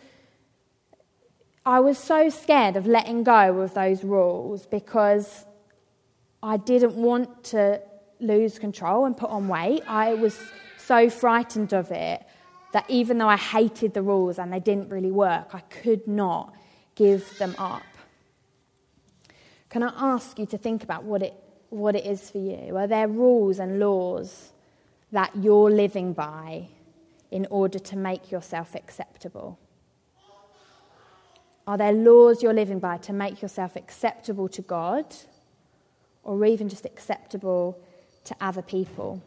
I 1.65 1.81
was 1.81 1.99
so 1.99 2.29
scared 2.29 2.77
of 2.77 2.87
letting 2.87 3.25
go 3.25 3.61
of 3.61 3.75
those 3.75 4.05
rules 4.05 4.67
because 4.67 5.45
I 6.43 6.57
didn't 6.57 6.95
want 6.95 7.45
to 7.45 7.81
lose 8.21 8.59
control 8.59 9.05
and 9.05 9.17
put 9.17 9.31
on 9.31 9.49
weight. 9.49 9.83
I 9.87 10.15
was 10.15 10.39
so 10.79 11.09
frightened 11.09 11.73
of 11.73 11.91
it 11.91 12.25
that 12.73 12.89
even 12.89 13.19
though 13.19 13.29
I 13.29 13.37
hated 13.37 13.95
the 13.95 14.03
rules 14.03 14.39
and 14.39 14.53
they 14.53 14.61
didn't 14.61 14.89
really 14.89 15.11
work, 15.11 15.55
I 15.55 15.61
could 15.61 16.07
not 16.09 16.55
give 16.95 17.39
them 17.39 17.55
up. 17.59 17.83
Can 19.69 19.83
I 19.83 19.93
ask 19.97 20.39
you 20.39 20.47
to 20.47 20.59
think 20.59 20.83
about 20.83 21.05
what 21.05 21.23
it, 21.23 21.35
what 21.71 21.97
it 21.97 22.05
is 22.05 22.29
for 22.31 22.39
you? 22.39 22.77
Are 22.77 22.87
there 22.87 23.09
rules 23.09 23.59
and 23.59 23.79
laws 23.79 24.52
that 25.13 25.31
you're 25.37 25.71
living 25.71 26.13
by 26.13 26.69
in 27.31 27.47
order 27.51 27.79
to 27.79 27.97
make 27.97 28.31
yourself 28.31 28.75
acceptable? 28.75 29.59
Are 31.67 31.79
there 31.79 31.93
laws 31.93 32.43
you're 32.43 32.53
living 32.53 32.81
by 32.81 32.99
to 32.99 33.13
make 33.13 33.41
yourself 33.41 33.77
acceptable 33.77 34.49
to 34.49 34.63
God 34.63 35.07
or 36.25 36.45
even 36.45 36.69
just 36.69 36.85
acceptable 36.85 37.79
to 38.25 38.35
other 38.41 38.63
people? 38.63 39.23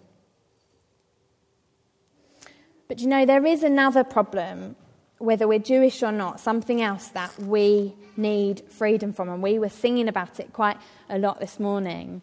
But 2.87 2.99
you 2.99 3.07
know, 3.07 3.25
there 3.25 3.45
is 3.45 3.63
another 3.63 4.03
problem, 4.03 4.75
whether 5.17 5.47
we're 5.47 5.59
Jewish 5.59 6.03
or 6.03 6.11
not, 6.11 6.39
something 6.39 6.81
else 6.81 7.07
that 7.09 7.37
we 7.39 7.95
need 8.17 8.61
freedom 8.69 9.13
from. 9.13 9.29
And 9.29 9.41
we 9.41 9.57
were 9.57 9.69
singing 9.69 10.07
about 10.07 10.39
it 10.39 10.53
quite 10.53 10.77
a 11.09 11.17
lot 11.17 11.39
this 11.39 11.59
morning. 11.59 12.21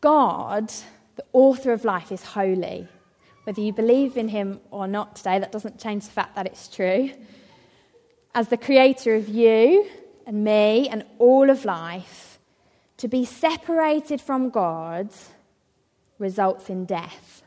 God, 0.00 0.72
the 1.20 1.26
author 1.34 1.72
of 1.72 1.84
life, 1.84 2.10
is 2.10 2.22
holy. 2.22 2.88
Whether 3.44 3.60
you 3.60 3.74
believe 3.74 4.16
in 4.16 4.28
him 4.28 4.58
or 4.70 4.86
not 4.86 5.16
today, 5.16 5.38
that 5.38 5.52
doesn't 5.52 5.78
change 5.78 6.06
the 6.06 6.10
fact 6.12 6.34
that 6.36 6.46
it's 6.46 6.66
true. 6.66 7.10
As 8.34 8.48
the 8.48 8.56
creator 8.56 9.14
of 9.14 9.28
you 9.28 9.86
and 10.26 10.42
me 10.44 10.88
and 10.88 11.04
all 11.18 11.50
of 11.50 11.66
life, 11.66 12.38
to 12.96 13.08
be 13.08 13.26
separated 13.26 14.20
from 14.20 14.48
God 14.48 15.10
results 16.18 16.70
in 16.70 16.86
death. 16.86 17.42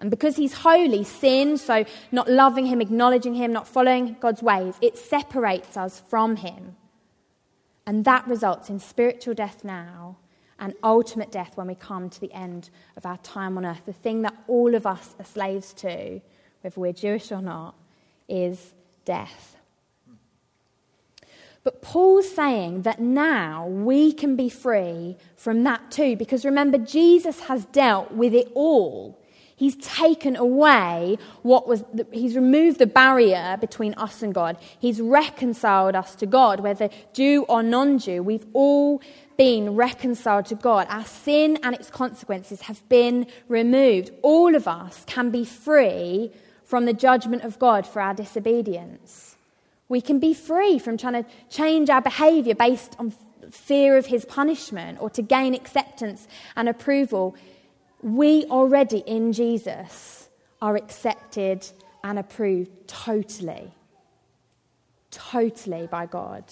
And 0.00 0.10
because 0.10 0.36
he's 0.36 0.54
holy, 0.54 1.04
sin, 1.04 1.58
so 1.58 1.84
not 2.10 2.30
loving 2.30 2.66
him, 2.66 2.80
acknowledging 2.80 3.34
him, 3.34 3.52
not 3.52 3.68
following 3.68 4.16
God's 4.18 4.42
ways, 4.42 4.76
it 4.80 4.96
separates 4.96 5.76
us 5.76 6.02
from 6.08 6.36
him. 6.36 6.76
And 7.86 8.06
that 8.06 8.26
results 8.26 8.70
in 8.70 8.78
spiritual 8.78 9.34
death 9.34 9.62
now 9.62 10.16
and 10.58 10.74
ultimate 10.82 11.30
death 11.30 11.56
when 11.56 11.66
we 11.66 11.74
come 11.74 12.08
to 12.10 12.20
the 12.20 12.32
end 12.32 12.70
of 12.96 13.04
our 13.04 13.18
time 13.18 13.58
on 13.58 13.66
earth. 13.66 13.82
The 13.86 13.92
thing 13.92 14.22
that 14.22 14.34
all 14.48 14.74
of 14.74 14.86
us 14.86 15.14
are 15.18 15.24
slaves 15.24 15.72
to, 15.74 16.20
whether 16.62 16.80
we're 16.80 16.92
Jewish 16.92 17.30
or 17.30 17.42
not, 17.42 17.74
is 18.28 18.74
death. 19.04 19.56
But 21.66 21.82
Paul's 21.82 22.30
saying 22.30 22.82
that 22.82 23.00
now 23.00 23.66
we 23.66 24.12
can 24.12 24.36
be 24.36 24.48
free 24.48 25.16
from 25.34 25.64
that 25.64 25.90
too, 25.90 26.14
because 26.14 26.44
remember, 26.44 26.78
Jesus 26.78 27.40
has 27.40 27.64
dealt 27.66 28.12
with 28.12 28.32
it 28.34 28.52
all. 28.54 29.20
He's 29.56 29.74
taken 29.76 30.36
away 30.36 31.16
what 31.42 31.66
was, 31.66 31.82
the, 31.92 32.06
he's 32.12 32.36
removed 32.36 32.78
the 32.78 32.86
barrier 32.86 33.56
between 33.58 33.94
us 33.94 34.22
and 34.22 34.34
God. 34.34 34.58
He's 34.78 35.00
reconciled 35.00 35.96
us 35.96 36.14
to 36.16 36.26
God, 36.26 36.60
whether 36.60 36.90
Jew 37.14 37.44
or 37.48 37.62
non 37.62 37.98
Jew. 37.98 38.22
We've 38.22 38.46
all 38.52 39.00
been 39.36 39.74
reconciled 39.74 40.46
to 40.46 40.54
God. 40.54 40.86
Our 40.90 41.04
sin 41.04 41.58
and 41.62 41.74
its 41.74 41.90
consequences 41.90 42.62
have 42.62 42.86
been 42.88 43.26
removed. 43.48 44.10
All 44.22 44.54
of 44.54 44.66
us 44.66 45.04
can 45.06 45.30
be 45.30 45.44
free 45.44 46.32
from 46.64 46.84
the 46.84 46.92
judgment 46.92 47.42
of 47.42 47.58
God 47.58 47.86
for 47.86 48.00
our 48.00 48.14
disobedience. 48.14 49.36
We 49.88 50.00
can 50.00 50.18
be 50.18 50.34
free 50.34 50.78
from 50.78 50.96
trying 50.96 51.24
to 51.24 51.30
change 51.48 51.90
our 51.90 52.02
behavior 52.02 52.54
based 52.54 52.96
on 52.98 53.14
fear 53.50 53.96
of 53.96 54.06
his 54.06 54.24
punishment 54.24 54.98
or 55.00 55.10
to 55.10 55.22
gain 55.22 55.54
acceptance 55.54 56.26
and 56.56 56.68
approval 56.68 57.36
we 58.02 58.44
already 58.44 58.98
in 58.98 59.32
Jesus 59.32 60.28
are 60.60 60.76
accepted 60.76 61.66
and 62.04 62.18
approved 62.18 62.70
totally, 62.86 63.72
totally 65.10 65.86
by 65.86 66.06
God. 66.06 66.44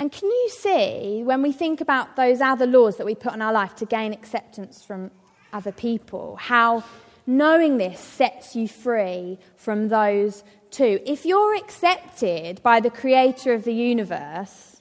And 0.00 0.10
can 0.10 0.30
you 0.30 0.48
see, 0.48 1.22
when 1.22 1.42
we 1.42 1.52
think 1.52 1.82
about 1.82 2.16
those 2.16 2.40
other 2.40 2.66
laws 2.66 2.96
that 2.96 3.04
we 3.04 3.14
put 3.14 3.32
on 3.32 3.42
our 3.42 3.52
life 3.52 3.74
to 3.76 3.84
gain 3.84 4.14
acceptance 4.14 4.82
from 4.82 5.10
other 5.52 5.72
people, 5.72 6.36
how 6.36 6.82
knowing 7.26 7.76
this 7.76 8.00
sets 8.00 8.56
you 8.56 8.66
free 8.66 9.38
from 9.56 9.88
those 9.88 10.42
too? 10.70 11.00
If 11.04 11.26
you're 11.26 11.54
accepted 11.54 12.62
by 12.62 12.80
the 12.80 12.88
creator 12.88 13.52
of 13.52 13.64
the 13.64 13.74
universe, 13.74 14.80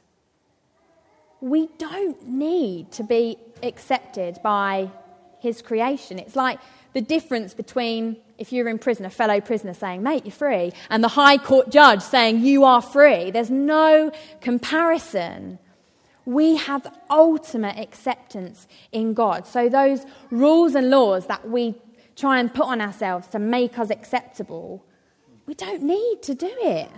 we 1.42 1.68
don't 1.78 2.26
need 2.26 2.90
to 2.94 3.04
be 3.04 3.38
accepted 3.62 4.40
by 4.42 4.90
his 5.42 5.62
creation. 5.62 6.18
It's 6.18 6.38
like 6.38 6.60
the 6.94 7.02
difference 7.02 7.54
between 7.54 8.16
if 8.40 8.54
you're 8.54 8.70
in 8.70 8.80
prison, 8.80 9.06
a 9.06 9.10
fellow 9.10 9.42
prisoner 9.42 9.74
saying, 9.74 10.02
mate, 10.02 10.26
you're 10.26 10.32
free, 10.32 10.72
and 10.90 11.04
the 11.04 11.10
high 11.10 11.38
court 11.38 11.70
judge 11.70 12.02
saying, 12.02 12.40
you 12.40 12.64
are 12.64 12.82
free. 12.82 13.32
There's 13.32 13.52
no 13.52 14.12
comparison. 14.42 15.60
We 16.26 16.56
have 16.58 16.88
ultimate 17.10 17.78
acceptance 17.78 18.68
in 18.92 19.14
God. 19.14 19.46
So, 19.46 19.68
those 19.70 20.06
rules 20.32 20.76
and 20.76 20.90
laws 20.90 21.28
that 21.28 21.50
we 21.50 21.76
try 22.16 22.40
and 22.40 22.54
put 22.54 22.66
on 22.66 22.82
ourselves 22.82 23.28
to 23.30 23.40
make 23.40 23.80
us 23.80 23.90
acceptable, 23.90 24.86
we 25.46 25.54
don't 25.54 25.84
need 25.84 26.22
to 26.24 26.36
do 26.36 26.54
it. 26.62 26.90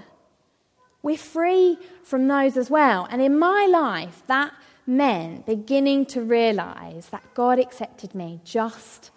We're 1.03 1.17
free 1.17 1.77
from 2.03 2.27
those 2.27 2.57
as 2.57 2.69
well. 2.69 3.07
And 3.09 3.21
in 3.21 3.39
my 3.39 3.67
life, 3.71 4.21
that 4.27 4.53
meant 4.85 5.45
beginning 5.45 6.05
to 6.07 6.21
realize 6.21 7.09
that 7.09 7.23
God 7.33 7.59
accepted 7.59 8.13
me 8.13 8.41
just 8.43 9.11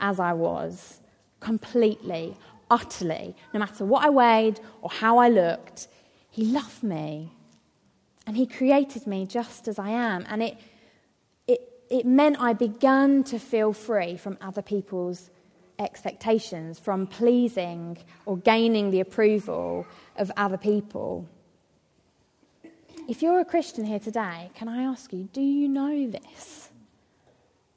as 0.00 0.18
I 0.18 0.32
was, 0.32 0.99
completely, 1.40 2.36
utterly, 2.70 3.34
no 3.52 3.60
matter 3.60 3.84
what 3.84 4.04
I 4.04 4.10
weighed 4.10 4.60
or 4.82 4.90
how 4.90 5.18
I 5.18 5.28
looked. 5.28 5.88
He 6.30 6.44
loved 6.44 6.82
me. 6.82 7.32
And 8.26 8.36
He 8.36 8.46
created 8.46 9.06
me 9.06 9.26
just 9.26 9.66
as 9.66 9.78
I 9.78 9.90
am. 9.90 10.24
And 10.28 10.42
it, 10.42 10.56
it, 11.48 11.60
it 11.90 12.06
meant 12.06 12.40
I 12.40 12.52
began 12.52 13.24
to 13.24 13.38
feel 13.38 13.72
free 13.72 14.16
from 14.16 14.38
other 14.40 14.62
people's 14.62 15.30
expectations, 15.78 16.78
from 16.78 17.06
pleasing 17.06 17.98
or 18.26 18.36
gaining 18.36 18.90
the 18.90 19.00
approval 19.00 19.86
of 20.16 20.30
other 20.36 20.58
people. 20.58 21.26
If 23.08 23.22
you're 23.22 23.40
a 23.40 23.44
Christian 23.44 23.84
here 23.84 23.98
today, 23.98 24.50
can 24.54 24.68
I 24.68 24.82
ask 24.82 25.12
you, 25.12 25.28
do 25.32 25.40
you 25.40 25.68
know 25.68 26.08
this? 26.08 26.70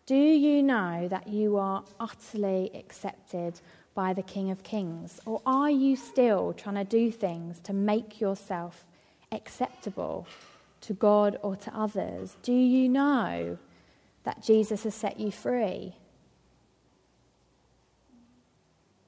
Do 0.05 0.15
you 0.15 0.61
know 0.61 1.07
that 1.07 1.27
you 1.27 1.55
are 1.57 1.85
utterly 1.97 2.71
accepted 2.75 3.61
by 3.95 4.13
the 4.13 4.21
King 4.21 4.51
of 4.51 4.61
Kings? 4.63 5.21
Or 5.25 5.41
are 5.45 5.69
you 5.69 5.95
still 5.95 6.53
trying 6.53 6.75
to 6.75 6.83
do 6.83 7.09
things 7.09 7.59
to 7.61 7.73
make 7.73 8.19
yourself 8.19 8.85
acceptable 9.31 10.27
to 10.81 10.93
God 10.93 11.39
or 11.41 11.55
to 11.55 11.73
others? 11.73 12.35
Do 12.43 12.51
you 12.51 12.89
know 12.89 13.57
that 14.25 14.43
Jesus 14.43 14.83
has 14.83 14.93
set 14.93 15.19
you 15.19 15.31
free? 15.31 15.93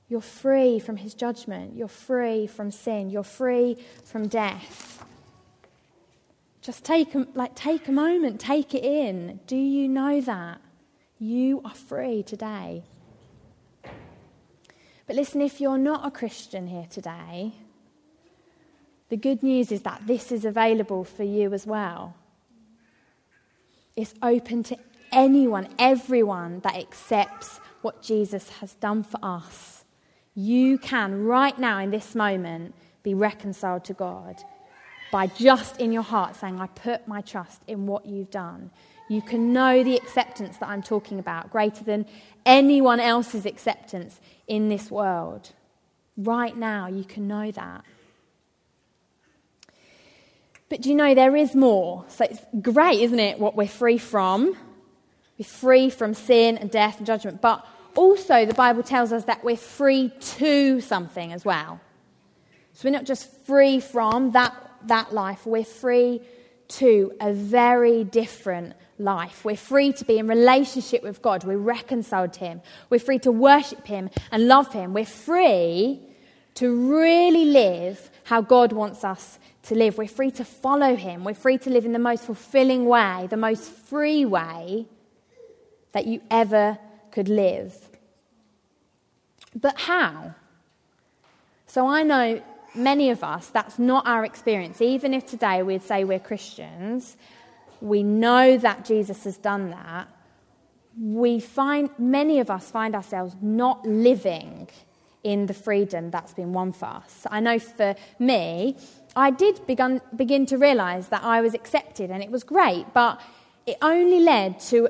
You're 0.08 0.22
free 0.22 0.80
from 0.80 0.98
his 0.98 1.14
judgment. 1.14 1.76
You're 1.76 1.88
free 1.88 2.48
from 2.48 2.72
sin. 2.72 3.10
You're 3.10 3.24
free 3.24 3.78
from 4.06 4.28
death. 4.28 5.04
Just 6.62 6.86
take 6.86 7.14
a, 7.16 7.28
like 7.34 7.54
take 7.54 7.88
a 7.88 7.92
moment, 7.92 8.40
take 8.40 8.74
it 8.74 8.84
in. 8.84 9.40
Do 9.46 9.58
you 9.58 9.90
know 9.90 10.22
that? 10.22 10.62
You 11.20 11.62
are 11.64 11.74
free 11.74 12.24
today. 12.24 12.84
But 15.08 15.16
listen, 15.16 15.42
if 15.42 15.62
you're 15.62 15.78
not 15.78 16.06
a 16.06 16.12
Christian 16.12 16.68
here 16.68 16.88
today, 16.90 17.54
the 19.10 19.18
good 19.18 19.44
news 19.44 19.72
is 19.72 19.84
that 19.84 20.08
this 20.08 20.32
is 20.32 20.46
available 20.46 21.04
for 21.04 21.24
you 21.24 21.54
as 21.54 21.66
well. 21.66 22.16
It's 23.96 24.14
open 24.22 24.64
to 24.64 24.78
anyone, 25.12 25.70
everyone 25.80 26.60
that 26.62 26.76
accepts 26.76 27.60
what 27.82 28.02
Jesus 28.02 28.50
has 28.60 28.74
done 28.74 29.04
for 29.04 29.20
us. 29.24 29.86
You 30.34 30.78
can, 30.78 31.24
right 31.24 31.58
now 31.58 31.80
in 31.80 31.92
this 31.92 32.14
moment, 32.14 32.76
be 33.04 33.14
reconciled 33.14 33.86
to 33.86 33.94
God 33.94 34.44
by 35.12 35.28
just 35.28 35.80
in 35.80 35.94
your 35.94 36.04
heart 36.04 36.36
saying, 36.36 36.60
I 36.60 36.68
put 36.68 37.08
my 37.08 37.22
trust 37.22 37.62
in 37.68 37.86
what 37.86 38.06
you've 38.06 38.32
done. 38.32 38.72
You 39.08 39.22
can 39.22 39.54
know 39.54 39.84
the 39.84 39.96
acceptance 39.96 40.58
that 40.58 40.70
I'm 40.70 40.82
talking 40.82 41.20
about, 41.20 41.52
greater 41.52 41.84
than 41.84 42.06
anyone 42.46 43.00
else's 43.00 43.46
acceptance 43.46 44.20
in 44.48 44.70
this 44.70 44.90
world. 44.90 45.52
Right 46.18 46.56
now, 46.56 46.88
you 46.88 47.04
can 47.04 47.28
know 47.28 47.52
that. 47.52 47.84
But 50.70 50.82
do 50.82 50.90
you 50.90 50.96
know 50.96 51.14
there 51.14 51.36
is 51.36 51.54
more? 51.54 52.06
So 52.08 52.26
it's 52.26 52.40
great, 52.62 53.02
isn't 53.02 53.20
it, 53.20 53.40
what 53.40 53.56
we're 53.56 53.68
free 53.68 54.00
from? 54.00 54.58
We're 55.38 55.46
free 55.46 55.90
from 55.90 56.14
sin 56.14 56.58
and 56.58 56.72
death 56.72 56.98
and 56.98 57.06
judgment. 57.06 57.42
But 57.42 57.66
also, 57.96 58.46
the 58.46 58.54
Bible 58.54 58.84
tells 58.84 59.14
us 59.14 59.26
that 59.26 59.44
we're 59.44 59.56
free 59.56 60.12
to 60.38 60.82
something 60.82 61.32
as 61.32 61.46
well. 61.46 61.80
So 62.74 62.88
we're 62.88 62.94
not 62.94 63.06
just 63.06 63.32
free 63.46 63.80
from 63.80 64.32
that 64.32 64.54
that 64.88 65.14
life, 65.14 65.46
we're 65.46 65.64
free 65.64 66.22
to 66.68 67.14
a 67.22 67.34
very 67.34 68.04
different 68.04 68.74
life. 68.98 69.44
We're 69.44 69.58
free 69.58 69.94
to 69.94 70.06
be 70.06 70.18
in 70.18 70.28
relationship 70.28 71.04
with 71.04 71.22
God. 71.22 71.44
We're 71.44 71.58
reconciled 71.58 72.34
to 72.34 72.40
Him. 72.40 72.62
We're 72.90 73.00
free 73.00 73.20
to 73.20 73.32
worship 73.32 73.86
Him 73.86 74.10
and 74.32 74.48
love 74.48 74.72
Him. 74.74 74.94
We're 74.94 75.06
free 75.06 76.00
to 76.56 76.96
really 76.96 77.46
live 77.46 78.10
how 78.24 78.42
God 78.42 78.72
wants 78.72 79.04
us 79.04 79.40
to 79.64 79.76
live. 79.76 79.98
We're 79.98 80.08
free 80.08 80.32
to 80.32 80.46
follow 80.46 80.96
Him. 80.96 81.24
We're 81.24 81.34
free 81.34 81.58
to 81.60 81.70
live 81.70 81.86
in 81.86 81.94
the 81.94 82.00
most 82.00 82.24
fulfilling 82.24 82.86
way, 82.86 83.28
the 83.30 83.38
most 83.38 83.70
free 83.70 84.26
way 84.26 84.88
that 85.92 86.06
you 86.06 86.22
ever 86.32 86.78
could 87.12 87.30
live. 87.30 87.76
But 89.54 89.80
how? 89.80 90.36
So 91.68 91.88
I 91.88 92.04
know 92.04 92.42
many 92.76 93.10
of 93.10 93.24
us, 93.24 93.48
that's 93.48 93.80
not 93.80 94.06
our 94.08 94.26
experience. 94.26 94.82
Even 94.82 95.14
if 95.14 95.26
today 95.26 95.64
we'd 95.64 95.84
say 95.84 96.04
we're 96.04 96.20
Christians, 96.20 97.18
we 97.82 98.04
know 98.04 98.58
that 98.58 98.86
Jesus 98.86 99.24
has 99.24 99.38
done 99.38 99.72
that. 99.72 100.08
We 101.00 101.40
find, 101.40 101.90
many 101.98 102.40
of 102.40 102.50
us 102.50 102.72
find 102.72 102.96
ourselves 102.96 103.36
not 103.42 103.86
living 103.86 104.70
in 105.24 105.48
the 105.48 105.54
freedom 105.54 106.12
that's 106.12 106.34
been 106.34 106.54
won 106.54 106.72
for 106.72 106.86
us. 106.86 107.26
I 107.30 107.40
know 107.40 107.60
for 107.60 107.96
me, 108.20 108.78
I 109.16 109.32
did 109.32 109.66
begun, 109.66 110.02
begin 110.16 110.46
to 110.48 110.58
realize 110.58 111.10
that 111.10 111.24
I 111.24 111.42
was 111.42 111.54
accepted 111.54 112.12
and 112.12 112.24
it 112.24 112.30
was 112.30 112.44
great, 112.44 112.86
but 112.94 113.20
it 113.66 113.78
only 113.82 114.20
led 114.20 114.60
to 114.72 114.90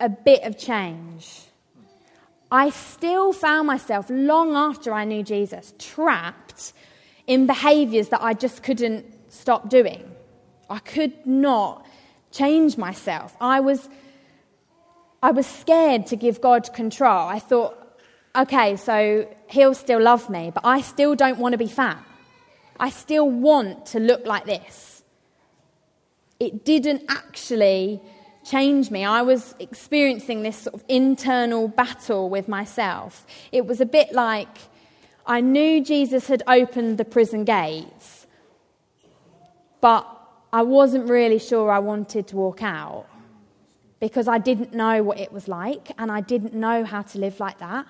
a 0.00 0.08
bit 0.08 0.42
of 0.42 0.58
change. 0.58 1.42
I 2.50 2.70
still 2.70 3.32
found 3.32 3.66
myself, 3.66 4.06
long 4.08 4.54
after 4.54 4.92
I 4.92 5.04
knew 5.04 5.22
Jesus, 5.22 5.74
trapped 5.78 6.72
in 7.28 7.46
behaviors 7.46 8.08
that 8.08 8.22
I 8.22 8.32
just 8.32 8.64
couldn't 8.64 9.04
stop 9.28 9.68
doing. 9.68 10.02
I 10.68 10.80
could 10.80 11.26
not 11.26 11.86
change 12.32 12.76
myself. 12.76 13.36
I 13.40 13.60
was, 13.60 13.88
I 15.22 15.30
was 15.30 15.46
scared 15.46 16.06
to 16.06 16.16
give 16.16 16.40
God 16.40 16.72
control. 16.72 17.28
I 17.28 17.38
thought, 17.38 17.76
okay, 18.34 18.76
so 18.76 19.28
he'll 19.48 19.74
still 19.74 20.00
love 20.00 20.28
me, 20.28 20.50
but 20.52 20.64
I 20.64 20.80
still 20.80 21.14
don't 21.14 21.38
want 21.38 21.52
to 21.52 21.58
be 21.58 21.68
fat. 21.68 22.02
I 22.80 22.90
still 22.90 23.30
want 23.30 23.86
to 23.86 24.00
look 24.00 24.24
like 24.24 24.46
this. 24.46 25.02
It 26.40 26.64
didn't 26.64 27.02
actually 27.08 28.00
change 28.48 28.90
me. 28.90 29.04
I 29.04 29.20
was 29.20 29.54
experiencing 29.58 30.42
this 30.42 30.56
sort 30.56 30.74
of 30.74 30.84
internal 30.88 31.68
battle 31.68 32.30
with 32.30 32.48
myself. 32.48 33.26
It 33.52 33.66
was 33.66 33.80
a 33.80 33.86
bit 33.86 34.12
like 34.12 34.56
I 35.28 35.42
knew 35.42 35.84
Jesus 35.84 36.26
had 36.28 36.42
opened 36.46 36.96
the 36.96 37.04
prison 37.04 37.44
gates, 37.44 38.26
but 39.82 40.06
I 40.50 40.62
wasn't 40.62 41.10
really 41.10 41.38
sure 41.38 41.70
I 41.70 41.80
wanted 41.80 42.26
to 42.28 42.36
walk 42.36 42.62
out 42.62 43.04
because 44.00 44.26
I 44.26 44.38
didn't 44.38 44.72
know 44.72 45.02
what 45.02 45.18
it 45.20 45.30
was 45.30 45.46
like 45.46 45.90
and 45.98 46.10
I 46.10 46.22
didn't 46.22 46.54
know 46.54 46.82
how 46.82 47.02
to 47.02 47.18
live 47.18 47.40
like 47.40 47.58
that. 47.58 47.86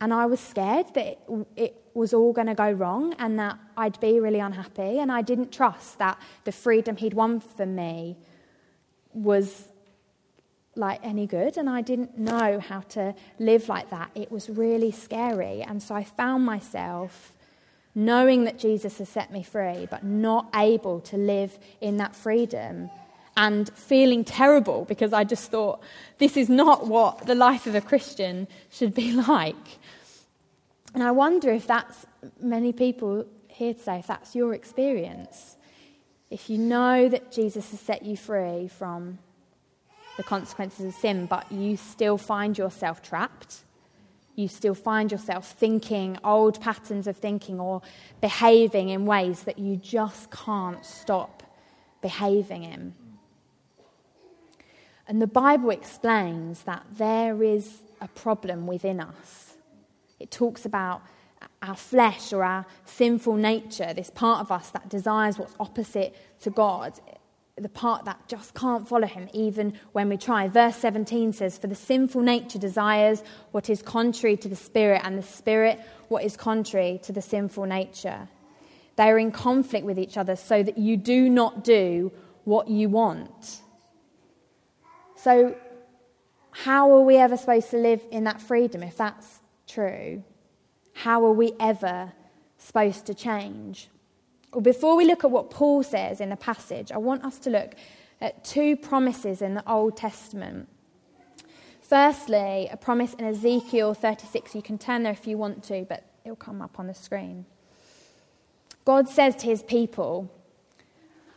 And 0.00 0.12
I 0.12 0.26
was 0.26 0.40
scared 0.40 0.92
that 0.94 1.06
it, 1.06 1.18
it 1.54 1.82
was 1.94 2.12
all 2.12 2.32
going 2.32 2.48
to 2.48 2.54
go 2.54 2.72
wrong 2.72 3.14
and 3.20 3.38
that 3.38 3.56
I'd 3.76 4.00
be 4.00 4.18
really 4.18 4.40
unhappy. 4.40 4.98
And 4.98 5.12
I 5.12 5.22
didn't 5.22 5.52
trust 5.52 5.98
that 5.98 6.18
the 6.42 6.50
freedom 6.50 6.96
he'd 6.96 7.14
won 7.14 7.38
for 7.38 7.66
me 7.66 8.16
was 9.12 9.68
like 10.80 10.98
any 11.04 11.26
good 11.26 11.56
and 11.56 11.70
I 11.70 11.82
didn't 11.82 12.18
know 12.18 12.58
how 12.58 12.80
to 12.96 13.14
live 13.38 13.68
like 13.68 13.90
that. 13.90 14.10
It 14.16 14.32
was 14.32 14.50
really 14.50 14.90
scary. 14.90 15.62
And 15.62 15.80
so 15.80 15.94
I 15.94 16.02
found 16.02 16.44
myself 16.44 17.32
knowing 17.94 18.44
that 18.44 18.58
Jesus 18.58 18.98
has 18.98 19.08
set 19.08 19.32
me 19.32 19.42
free, 19.42 19.86
but 19.90 20.02
not 20.02 20.48
able 20.54 21.00
to 21.02 21.16
live 21.16 21.58
in 21.80 21.98
that 21.98 22.16
freedom 22.16 22.90
and 23.36 23.70
feeling 23.74 24.24
terrible 24.24 24.84
because 24.84 25.12
I 25.12 25.24
just 25.24 25.50
thought 25.50 25.80
this 26.18 26.36
is 26.36 26.48
not 26.48 26.86
what 26.86 27.26
the 27.26 27.34
life 27.34 27.66
of 27.66 27.74
a 27.74 27.80
Christian 27.80 28.48
should 28.70 28.94
be 28.94 29.12
like. 29.28 29.78
And 30.94 31.02
I 31.02 31.10
wonder 31.12 31.52
if 31.52 31.66
that's 31.66 32.06
many 32.40 32.72
people 32.72 33.26
here 33.48 33.74
today, 33.74 33.98
if 33.98 34.06
that's 34.06 34.34
your 34.34 34.54
experience. 34.54 35.56
If 36.30 36.48
you 36.48 36.58
know 36.58 37.08
that 37.08 37.32
Jesus 37.32 37.70
has 37.70 37.80
set 37.80 38.04
you 38.04 38.16
free 38.16 38.68
from 38.68 39.18
the 40.20 40.24
consequences 40.24 40.84
of 40.84 40.92
sin, 40.92 41.24
but 41.24 41.50
you 41.50 41.78
still 41.78 42.18
find 42.18 42.58
yourself 42.58 43.00
trapped. 43.00 43.64
You 44.36 44.48
still 44.48 44.74
find 44.74 45.10
yourself 45.10 45.50
thinking 45.50 46.18
old 46.22 46.60
patterns 46.60 47.06
of 47.06 47.16
thinking 47.16 47.58
or 47.58 47.80
behaving 48.20 48.90
in 48.90 49.06
ways 49.06 49.44
that 49.44 49.58
you 49.58 49.76
just 49.76 50.30
can't 50.30 50.84
stop 50.84 51.42
behaving 52.02 52.64
in. 52.64 52.94
And 55.08 55.22
the 55.22 55.26
Bible 55.26 55.70
explains 55.70 56.64
that 56.64 56.84
there 56.98 57.42
is 57.42 57.78
a 58.02 58.08
problem 58.08 58.66
within 58.66 59.00
us. 59.00 59.56
It 60.18 60.30
talks 60.30 60.66
about 60.66 61.00
our 61.62 61.76
flesh 61.76 62.34
or 62.34 62.44
our 62.44 62.66
sinful 62.84 63.36
nature, 63.36 63.94
this 63.94 64.10
part 64.10 64.42
of 64.42 64.52
us 64.52 64.68
that 64.70 64.90
desires 64.90 65.38
what's 65.38 65.54
opposite 65.58 66.14
to 66.42 66.50
God 66.50 66.92
the 67.62 67.68
part 67.68 68.04
that 68.04 68.28
just 68.28 68.54
can't 68.54 68.88
follow 68.88 69.06
him 69.06 69.28
even 69.32 69.78
when 69.92 70.08
we 70.08 70.16
try. 70.16 70.48
Verse 70.48 70.76
17 70.76 71.32
says, 71.32 71.58
For 71.58 71.66
the 71.66 71.74
sinful 71.74 72.22
nature 72.22 72.58
desires 72.58 73.22
what 73.52 73.70
is 73.70 73.82
contrary 73.82 74.36
to 74.38 74.48
the 74.48 74.56
spirit, 74.56 75.02
and 75.04 75.18
the 75.18 75.22
spirit 75.22 75.80
what 76.08 76.24
is 76.24 76.36
contrary 76.36 77.00
to 77.04 77.12
the 77.12 77.22
sinful 77.22 77.64
nature. 77.64 78.28
They 78.96 79.10
are 79.10 79.18
in 79.18 79.32
conflict 79.32 79.86
with 79.86 79.98
each 79.98 80.16
other 80.16 80.36
so 80.36 80.62
that 80.62 80.76
you 80.76 80.96
do 80.96 81.28
not 81.30 81.64
do 81.64 82.12
what 82.44 82.68
you 82.68 82.88
want. 82.88 83.60
So, 85.16 85.56
how 86.50 86.90
are 86.92 87.02
we 87.02 87.16
ever 87.16 87.36
supposed 87.36 87.70
to 87.70 87.76
live 87.76 88.02
in 88.10 88.24
that 88.24 88.40
freedom 88.40 88.82
if 88.82 88.96
that's 88.96 89.40
true? 89.66 90.24
How 90.94 91.24
are 91.24 91.32
we 91.32 91.52
ever 91.60 92.12
supposed 92.58 93.06
to 93.06 93.14
change? 93.14 93.88
Well, 94.52 94.62
before 94.62 94.96
we 94.96 95.04
look 95.04 95.22
at 95.22 95.30
what 95.30 95.50
Paul 95.50 95.82
says 95.82 96.20
in 96.20 96.30
the 96.30 96.36
passage, 96.36 96.90
I 96.90 96.98
want 96.98 97.24
us 97.24 97.38
to 97.40 97.50
look 97.50 97.74
at 98.20 98.44
two 98.44 98.76
promises 98.76 99.42
in 99.42 99.54
the 99.54 99.70
Old 99.70 99.96
Testament. 99.96 100.68
Firstly, 101.80 102.68
a 102.70 102.76
promise 102.76 103.14
in 103.14 103.24
Ezekiel 103.24 103.94
36. 103.94 104.54
You 104.54 104.62
can 104.62 104.76
turn 104.76 105.04
there 105.04 105.12
if 105.12 105.26
you 105.26 105.38
want 105.38 105.62
to, 105.64 105.86
but 105.88 106.04
it'll 106.24 106.36
come 106.36 106.62
up 106.62 106.78
on 106.80 106.88
the 106.88 106.94
screen. 106.94 107.46
God 108.84 109.08
says 109.08 109.36
to 109.36 109.46
his 109.46 109.62
people, 109.62 110.30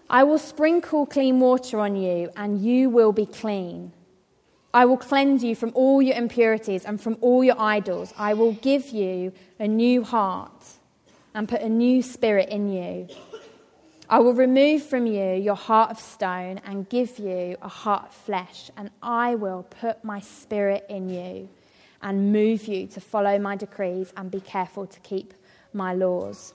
I 0.09 0.23
will 0.23 0.39
sprinkle 0.39 1.05
clean 1.05 1.39
water 1.39 1.79
on 1.79 1.95
you, 1.95 2.31
and 2.35 2.63
you 2.63 2.89
will 2.89 3.11
be 3.11 3.25
clean. 3.25 3.93
I 4.73 4.85
will 4.85 4.97
cleanse 4.97 5.43
you 5.43 5.55
from 5.55 5.71
all 5.75 6.01
your 6.01 6.15
impurities 6.15 6.83
and 6.83 6.99
from 6.99 7.17
all 7.21 7.43
your 7.43 7.59
idols. 7.59 8.11
I 8.17 8.33
will 8.33 8.53
give 8.53 8.89
you 8.89 9.33
a 9.59 9.67
new 9.67 10.03
heart 10.03 10.79
and 11.33 11.49
put 11.49 11.61
a 11.61 11.69
new 11.69 12.01
spirit 12.01 12.49
in 12.49 12.71
you. 12.71 13.07
I 14.09 14.19
will 14.19 14.33
remove 14.33 14.83
from 14.83 15.05
you 15.05 15.33
your 15.33 15.55
heart 15.55 15.91
of 15.91 15.99
stone 15.99 16.59
and 16.65 16.89
give 16.89 17.17
you 17.17 17.57
a 17.61 17.69
heart 17.69 18.05
of 18.07 18.13
flesh, 18.13 18.69
and 18.77 18.91
I 19.01 19.35
will 19.35 19.63
put 19.63 20.03
my 20.03 20.19
spirit 20.19 20.85
in 20.89 21.09
you 21.09 21.49
and 22.01 22.33
move 22.33 22.67
you 22.67 22.85
to 22.87 22.99
follow 22.99 23.39
my 23.39 23.55
decrees 23.55 24.13
and 24.17 24.29
be 24.29 24.41
careful 24.41 24.85
to 24.85 24.99
keep 24.99 25.33
my 25.71 25.93
laws. 25.93 26.53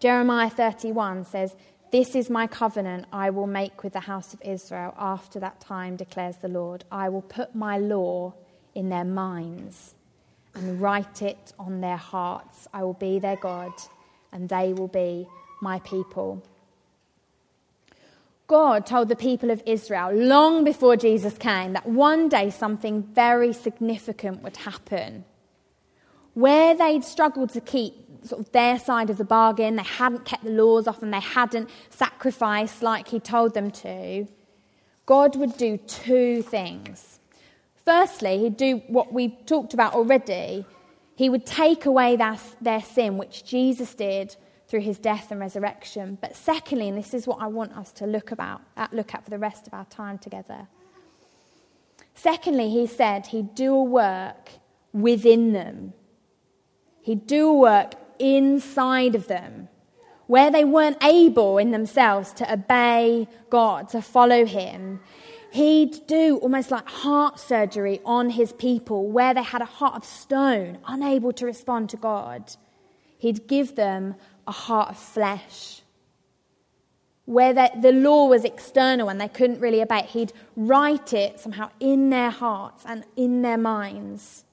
Jeremiah 0.00 0.50
31 0.50 1.26
says, 1.26 1.54
This 1.92 2.14
is 2.14 2.30
my 2.30 2.46
covenant 2.46 3.06
I 3.12 3.30
will 3.30 3.46
make 3.46 3.82
with 3.84 3.92
the 3.92 4.00
house 4.00 4.32
of 4.32 4.42
Israel 4.42 4.94
after 4.98 5.38
that 5.40 5.60
time, 5.60 5.96
declares 5.96 6.36
the 6.36 6.48
Lord. 6.48 6.84
I 6.90 7.10
will 7.10 7.22
put 7.22 7.54
my 7.54 7.78
law 7.78 8.34
in 8.74 8.88
their 8.88 9.04
minds 9.04 9.95
and 10.56 10.80
write 10.80 11.22
it 11.22 11.52
on 11.58 11.80
their 11.80 11.96
hearts. 11.96 12.66
I 12.72 12.82
will 12.82 12.94
be 12.94 13.18
their 13.18 13.36
God, 13.36 13.72
and 14.32 14.48
they 14.48 14.72
will 14.72 14.88
be 14.88 15.28
my 15.60 15.78
people. 15.80 16.42
God 18.46 18.86
told 18.86 19.08
the 19.08 19.16
people 19.16 19.50
of 19.50 19.62
Israel 19.66 20.12
long 20.12 20.64
before 20.64 20.96
Jesus 20.96 21.36
came 21.36 21.72
that 21.72 21.86
one 21.86 22.28
day 22.28 22.50
something 22.50 23.02
very 23.02 23.52
significant 23.52 24.42
would 24.42 24.56
happen. 24.58 25.24
Where 26.34 26.76
they'd 26.76 27.02
struggled 27.02 27.50
to 27.50 27.60
keep 27.60 27.94
sort 28.24 28.40
of 28.40 28.52
their 28.52 28.78
side 28.78 29.10
of 29.10 29.18
the 29.18 29.24
bargain, 29.24 29.76
they 29.76 29.82
hadn't 29.82 30.24
kept 30.24 30.44
the 30.44 30.50
laws 30.50 30.86
off 30.86 31.02
and 31.02 31.12
they 31.12 31.20
hadn't 31.20 31.70
sacrificed 31.90 32.82
like 32.82 33.08
he 33.08 33.18
told 33.18 33.54
them 33.54 33.70
to, 33.70 34.26
God 35.06 35.36
would 35.36 35.56
do 35.56 35.76
two 35.76 36.42
things. 36.42 37.15
Firstly, 37.86 38.38
he'd 38.38 38.56
do 38.56 38.82
what 38.88 39.12
we've 39.12 39.46
talked 39.46 39.72
about 39.72 39.94
already. 39.94 40.66
He 41.14 41.30
would 41.30 41.46
take 41.46 41.86
away 41.86 42.16
their, 42.16 42.36
their 42.60 42.82
sin, 42.82 43.16
which 43.16 43.44
Jesus 43.44 43.94
did 43.94 44.36
through 44.66 44.80
his 44.80 44.98
death 44.98 45.30
and 45.30 45.38
resurrection. 45.40 46.18
But 46.20 46.34
secondly, 46.34 46.88
and 46.88 46.98
this 46.98 47.14
is 47.14 47.28
what 47.28 47.40
I 47.40 47.46
want 47.46 47.76
us 47.76 47.92
to 47.92 48.06
look, 48.06 48.32
about, 48.32 48.60
look 48.92 49.14
at 49.14 49.22
for 49.22 49.30
the 49.30 49.38
rest 49.38 49.68
of 49.68 49.72
our 49.72 49.84
time 49.84 50.18
together. 50.18 50.66
Secondly, 52.14 52.70
he 52.70 52.88
said 52.88 53.26
he'd 53.26 53.54
do 53.54 53.72
a 53.72 53.84
work 53.84 54.50
within 54.92 55.52
them. 55.52 55.92
He'd 57.00 57.28
do 57.28 57.50
a 57.50 57.54
work 57.54 57.92
inside 58.18 59.14
of 59.14 59.28
them 59.28 59.68
where 60.26 60.50
they 60.50 60.64
weren't 60.64 61.02
able 61.02 61.58
in 61.58 61.70
themselves 61.70 62.32
to 62.32 62.52
obey 62.52 63.28
God, 63.48 63.88
to 63.90 64.02
follow 64.02 64.44
Him, 64.44 65.00
He'd 65.56 66.06
do 66.06 66.36
almost 66.42 66.70
like 66.70 66.86
heart 66.86 67.40
surgery 67.40 68.02
on 68.04 68.28
His 68.28 68.52
people 68.52 69.08
where 69.08 69.32
they 69.32 69.42
had 69.42 69.62
a 69.62 69.72
heart 69.78 69.94
of 69.94 70.04
stone, 70.04 70.76
unable 70.86 71.32
to 71.32 71.46
respond 71.46 71.88
to 71.90 71.96
God. 71.96 72.54
He'd 73.16 73.48
give 73.48 73.74
them 73.74 74.16
a 74.46 74.52
heart 74.52 74.90
of 74.90 74.98
flesh. 74.98 75.80
Where 77.24 77.54
the, 77.54 77.70
the 77.80 77.92
law 77.92 78.26
was 78.26 78.44
external 78.44 79.08
and 79.08 79.18
they 79.18 79.28
couldn't 79.28 79.60
really 79.60 79.80
obey 79.80 80.00
it, 80.00 80.04
he'd 80.10 80.34
write 80.56 81.14
it 81.14 81.40
somehow 81.40 81.70
in 81.80 82.10
their 82.10 82.30
hearts 82.30 82.84
and 82.86 83.04
in 83.16 83.40
their 83.40 83.56
minds. 83.56 84.44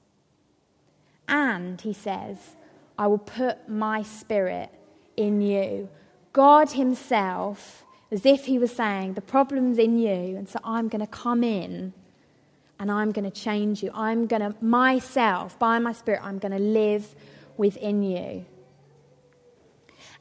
And, 1.28 1.82
he 1.82 1.92
says, 1.92 2.56
I 2.98 3.08
will 3.08 3.18
put 3.18 3.68
my 3.68 4.02
spirit 4.02 4.70
in 5.18 5.42
you. 5.42 5.90
God 6.32 6.70
Himself, 6.70 7.83
as 8.14 8.24
if 8.24 8.46
He 8.46 8.58
was 8.58 8.72
saying, 8.72 9.12
The 9.12 9.20
problem's 9.20 9.76
in 9.76 9.98
you, 9.98 10.36
and 10.36 10.48
so 10.48 10.58
I'm 10.64 10.88
going 10.88 11.02
to 11.02 11.06
come 11.06 11.44
in 11.44 11.92
and 12.78 12.90
I'm 12.90 13.12
going 13.12 13.24
to 13.24 13.30
change 13.30 13.82
you. 13.82 13.90
I'm 13.94 14.26
going 14.26 14.42
to, 14.42 14.54
myself, 14.64 15.58
by 15.58 15.78
my 15.78 15.92
Spirit, 15.92 16.20
I'm 16.22 16.38
going 16.38 16.52
to 16.52 16.58
live 16.58 17.14
within 17.56 18.02
you. 18.02 18.44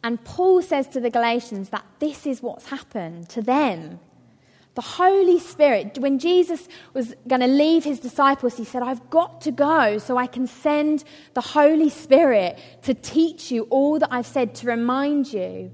And 0.04 0.24
Paul 0.24 0.62
says 0.62 0.88
to 0.90 1.00
the 1.00 1.10
Galatians 1.10 1.70
that 1.70 1.86
this 2.00 2.28
is 2.28 2.42
what's 2.42 2.68
happened 2.68 3.30
to 3.30 3.42
them. 3.42 4.00
The 4.76 4.82
Holy 4.82 5.40
Spirit, 5.40 6.00
when 6.00 6.20
Jesus 6.20 6.68
was 6.94 7.16
going 7.28 7.42
to 7.42 7.48
leave 7.48 7.84
his 7.84 8.00
disciples, 8.00 8.58
he 8.58 8.66
said, 8.66 8.82
I've 8.82 9.08
got 9.10 9.40
to 9.42 9.52
go 9.52 10.00
so 10.00 10.18
I 10.18 10.28
can 10.28 10.48
send 10.48 11.04
the 11.36 11.42
Holy 11.42 11.90
Spirit 11.90 12.60
to 12.82 12.94
teach 12.94 13.52
you 13.52 13.64
all 13.70 14.00
that 14.00 14.10
I've 14.12 14.26
said, 14.26 14.56
to 14.56 14.68
remind 14.68 15.32
you. 15.32 15.72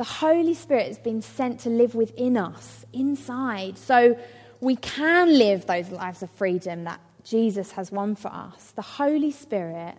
The 0.00 0.04
Holy 0.04 0.54
Spirit 0.54 0.86
has 0.86 0.98
been 0.98 1.20
sent 1.20 1.60
to 1.60 1.68
live 1.68 1.94
within 1.94 2.38
us, 2.38 2.86
inside, 2.90 3.76
so 3.76 4.18
we 4.58 4.76
can 4.76 5.36
live 5.36 5.66
those 5.66 5.90
lives 5.90 6.22
of 6.22 6.30
freedom 6.30 6.84
that 6.84 7.00
Jesus 7.22 7.72
has 7.72 7.92
won 7.92 8.16
for 8.16 8.28
us. 8.28 8.72
The 8.74 8.80
Holy 8.80 9.30
Spirit 9.30 9.96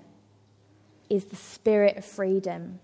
is 1.08 1.26
the 1.26 1.36
spirit 1.36 1.98
of 1.98 2.04
freedom. 2.04 2.80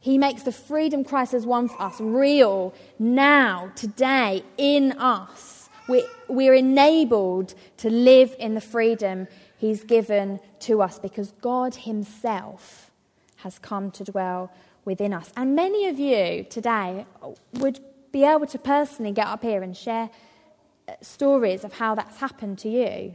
He 0.00 0.16
makes 0.16 0.44
the 0.44 0.50
freedom 0.50 1.04
Christ 1.04 1.32
has 1.32 1.44
won 1.44 1.68
for 1.68 1.82
us 1.82 2.00
real 2.00 2.72
now, 2.98 3.70
today, 3.76 4.44
in 4.56 4.92
us. 4.92 5.68
We're, 5.90 6.08
we're 6.26 6.54
enabled 6.54 7.52
to 7.76 7.90
live 7.90 8.34
in 8.38 8.54
the 8.54 8.62
freedom 8.62 9.28
He's 9.58 9.84
given 9.84 10.40
to 10.60 10.80
us 10.80 10.98
because 10.98 11.32
God 11.42 11.74
Himself 11.74 12.90
has 13.36 13.58
come 13.58 13.90
to 13.90 14.04
dwell 14.04 14.50
within 14.88 15.12
us. 15.12 15.30
And 15.36 15.54
many 15.54 15.86
of 15.86 15.98
you 16.00 16.44
today 16.50 17.06
would 17.52 17.78
be 18.10 18.24
able 18.24 18.46
to 18.46 18.58
personally 18.58 19.12
get 19.12 19.26
up 19.26 19.42
here 19.42 19.62
and 19.62 19.76
share 19.76 20.10
uh, 20.88 20.94
stories 21.02 21.62
of 21.62 21.74
how 21.74 21.94
that's 21.94 22.16
happened 22.16 22.58
to 22.60 22.68
you. 22.68 23.14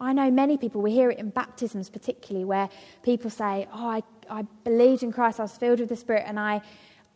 I 0.00 0.14
know 0.14 0.30
many 0.30 0.56
people, 0.56 0.80
we 0.80 0.92
hear 0.92 1.10
it 1.10 1.18
in 1.18 1.28
baptisms 1.28 1.90
particularly, 1.90 2.46
where 2.46 2.70
people 3.02 3.28
say, 3.28 3.68
Oh, 3.74 3.88
I, 3.88 4.02
I 4.30 4.42
believed 4.64 5.02
in 5.02 5.12
Christ, 5.12 5.40
I 5.40 5.42
was 5.42 5.56
filled 5.56 5.80
with 5.80 5.90
the 5.90 5.96
Spirit, 5.96 6.24
and 6.26 6.40
I, 6.40 6.62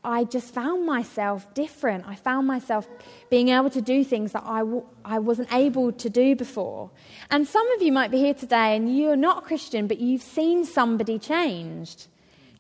I 0.03 0.25
just 0.25 0.53
found 0.53 0.85
myself 0.85 1.55
different. 1.55 2.07
I 2.07 2.17
found 2.17 2.47
myself 2.47 2.87
being 3.31 3.49
able 3.49 3.71
to 3.71 3.81
do 3.81 4.05
things 4.05 4.33
that 4.33 4.43
I 4.45 4.59
w- 4.59 4.85
I 5.03 5.19
wasn't 5.19 5.51
able 5.51 5.93
to 5.93 6.11
do 6.11 6.37
before. 6.37 6.91
And 7.31 7.49
some 7.49 7.67
of 7.73 7.81
you 7.81 7.91
might 7.91 8.11
be 8.11 8.19
here 8.19 8.35
today 8.35 8.77
and 8.77 8.99
you're 8.99 9.17
not 9.17 9.39
a 9.39 9.47
Christian, 9.47 9.87
but 9.87 9.99
you've 10.01 10.23
seen 10.23 10.67
somebody 10.67 11.19
changed. 11.19 12.09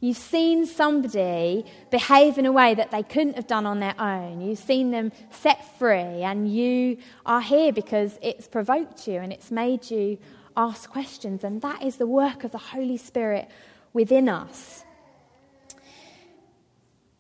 You've 0.05 0.19
seen 0.19 0.67
somebody 0.67 1.65
behave 1.91 2.37
in 2.37 2.45
a 2.45 2.53
way 2.53 2.75
that 2.75 2.91
they 2.91 3.03
couldn't 3.03 3.37
have 3.37 3.47
done 3.47 3.65
on 3.65 3.81
their 3.81 3.99
own. 3.99 4.43
You've 4.43 4.59
seen 4.59 4.91
them 4.91 5.13
set 5.31 5.79
free, 5.79 6.23
and 6.23 6.47
you 6.47 6.99
are 7.25 7.41
here 7.41 7.73
because 7.73 8.19
it's 8.21 8.47
provoked 8.47 9.09
you 9.09 9.15
and 9.15 9.33
it's 9.33 9.51
made 9.51 9.91
you 9.91 10.19
ask 10.59 10.91
questions. 10.91 11.43
And 11.43 11.63
that 11.63 11.83
is 11.83 11.97
the 11.97 12.07
work 12.07 12.45
of 12.45 12.53
the 12.53 12.59
Holy 12.59 12.99
Spirit 12.99 13.49
within 13.95 14.29
us. 14.29 14.85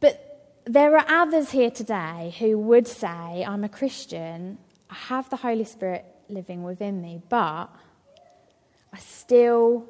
But 0.00 0.60
there 0.66 0.94
are 0.98 1.06
others 1.08 1.52
here 1.52 1.70
today 1.70 2.34
who 2.38 2.58
would 2.58 2.86
say, 2.86 3.46
I'm 3.48 3.64
a 3.64 3.70
Christian, 3.70 4.58
I 4.90 4.94
have 4.94 5.30
the 5.30 5.36
Holy 5.36 5.64
Spirit 5.64 6.04
living 6.28 6.62
within 6.62 7.00
me, 7.00 7.22
but 7.30 7.74
I 8.92 8.98
still 8.98 9.88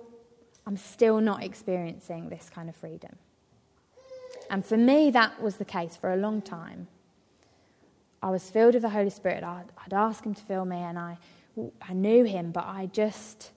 I'm 0.66 0.77
still 0.77 1.20
not 1.20 1.42
experiencing 1.42 2.29
this 2.29 2.50
kind 2.53 2.68
of 2.68 2.77
freedom. 2.77 3.16
And 4.50 4.64
for 4.64 4.77
me, 4.77 5.11
that 5.11 5.40
was 5.42 5.57
the 5.57 5.64
case 5.64 5.96
for 5.96 6.12
a 6.12 6.16
long 6.16 6.42
time. 6.42 6.88
I 8.22 8.31
was 8.31 8.48
filled 8.48 8.74
with 8.74 8.83
the 8.83 8.90
Holy 8.90 9.11
Spirit. 9.11 9.44
I'd, 9.44 9.66
I'd 9.85 9.92
ask 9.92 10.24
Him 10.24 10.35
to 10.35 10.42
fill 10.42 10.64
me, 10.64 10.79
and 10.79 10.98
I, 10.98 11.18
I 11.83 11.92
knew 11.92 12.24
Him, 12.24 12.53
but 12.53 12.64
I 12.64 12.88
just 12.92 13.50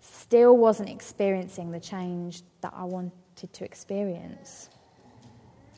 still 0.00 0.56
wasn't 0.56 0.88
experiencing 0.88 1.70
the 1.70 1.80
change 1.80 2.42
that 2.60 2.72
I 2.76 2.84
wanted 2.84 3.52
to 3.52 3.64
experience. 3.64 4.68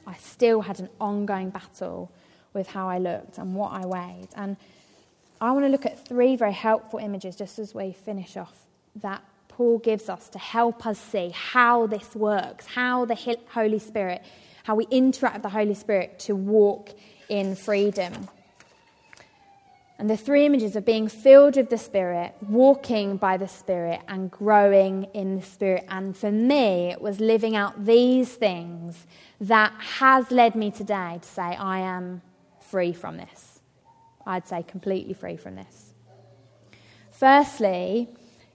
I 0.06 0.14
still 0.14 0.62
had 0.62 0.80
an 0.80 0.88
ongoing 1.00 1.50
battle 1.50 2.10
with 2.54 2.68
how 2.68 2.88
I 2.88 2.98
looked 2.98 3.38
and 3.38 3.54
what 3.54 3.72
I 3.72 3.84
weighed. 3.84 4.28
And 4.36 4.56
I 5.40 5.52
want 5.52 5.64
to 5.66 5.68
look 5.68 5.84
at 5.84 6.06
three 6.06 6.36
very 6.36 6.52
helpful 6.52 6.98
images 6.98 7.36
just 7.36 7.58
as 7.58 7.74
we 7.74 7.92
finish 7.92 8.36
off 8.36 8.56
that 8.96 9.22
Paul 9.56 9.78
gives 9.78 10.08
us 10.08 10.28
to 10.30 10.38
help 10.40 10.84
us 10.84 10.98
see 10.98 11.30
how 11.32 11.86
this 11.86 12.16
works, 12.16 12.66
how 12.66 13.04
the 13.04 13.38
Holy 13.50 13.78
Spirit, 13.78 14.20
how 14.64 14.74
we 14.74 14.84
interact 14.90 15.36
with 15.36 15.42
the 15.44 15.48
Holy 15.48 15.74
Spirit 15.74 16.18
to 16.20 16.34
walk 16.34 16.90
in 17.28 17.54
freedom. 17.54 18.28
And 19.96 20.10
the 20.10 20.16
three 20.16 20.44
images 20.44 20.74
of 20.74 20.84
being 20.84 21.06
filled 21.06 21.54
with 21.54 21.70
the 21.70 21.78
Spirit, 21.78 22.34
walking 22.48 23.16
by 23.16 23.36
the 23.36 23.46
Spirit, 23.46 24.00
and 24.08 24.28
growing 24.28 25.04
in 25.14 25.36
the 25.36 25.42
Spirit. 25.46 25.84
And 25.88 26.16
for 26.16 26.32
me, 26.32 26.90
it 26.90 27.00
was 27.00 27.20
living 27.20 27.54
out 27.54 27.86
these 27.86 28.34
things 28.34 29.06
that 29.40 29.72
has 29.78 30.32
led 30.32 30.56
me 30.56 30.72
today 30.72 31.20
to 31.22 31.28
say, 31.28 31.42
I 31.42 31.78
am 31.78 32.22
free 32.60 32.92
from 32.92 33.18
this. 33.18 33.60
I'd 34.26 34.48
say 34.48 34.64
completely 34.64 35.14
free 35.14 35.36
from 35.36 35.54
this. 35.54 35.92
Firstly, 37.12 38.08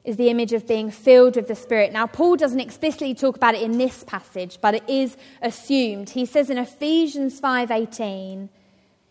is 0.04 0.18
the 0.18 0.30
image 0.30 0.54
of 0.54 0.68
being 0.68 0.90
filled 0.90 1.36
with 1.36 1.48
the 1.48 1.56
Spirit. 1.56 1.92
Now, 1.92 2.08
Paul 2.08 2.36
doesn't 2.36 2.60
explicitly 2.60 3.14
talk 3.14 3.36
about 3.36 3.56
it 3.56 3.62
in 3.62 3.78
this 3.78 4.04
passage, 4.04 4.60
but 4.62 4.76
it 4.76 4.84
is 4.90 5.18
assumed. 5.42 6.12
He 6.12 6.26
says 6.26 6.50
in 6.50 6.58
Ephesians 6.58 7.40
5:18, 7.40 8.50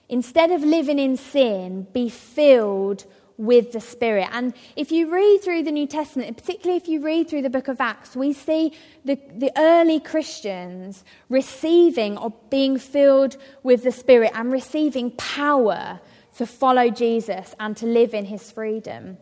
instead 0.09 0.51
of 0.51 0.63
living 0.63 0.99
in 0.99 1.17
sin, 1.17 1.87
be 1.93 2.09
filled 2.09 3.05
with 3.37 3.71
the 3.71 3.81
Spirit. 3.81 4.29
And 4.33 4.53
if 4.75 4.91
you 4.91 5.13
read 5.15 5.43
through 5.43 5.63
the 5.63 5.71
New 5.71 5.87
Testament, 5.87 6.37
particularly 6.37 6.77
if 6.77 6.89
you 6.89 7.01
read 7.01 7.29
through 7.29 7.43
the 7.43 7.51
book 7.51 7.69
of 7.69 7.81
Acts, 7.81 8.17
we 8.17 8.33
see 8.33 8.73
the, 9.05 9.17
the 9.37 9.53
early 9.57 10.01
Christians 10.01 11.05
receiving 11.29 12.19
or 12.19 12.33
being 12.51 12.79
filled 12.79 13.37
with 13.63 13.85
the 13.85 13.93
Spirit 13.93 14.33
and 14.35 14.51
receiving 14.51 15.13
power 15.13 16.01
to 16.37 16.47
follow 16.47 16.91
Jesus 16.91 17.55
and 17.61 17.77
to 17.77 17.87
live 17.87 18.13
in 18.13 18.25
his 18.25 18.51
freedom. 18.51 19.19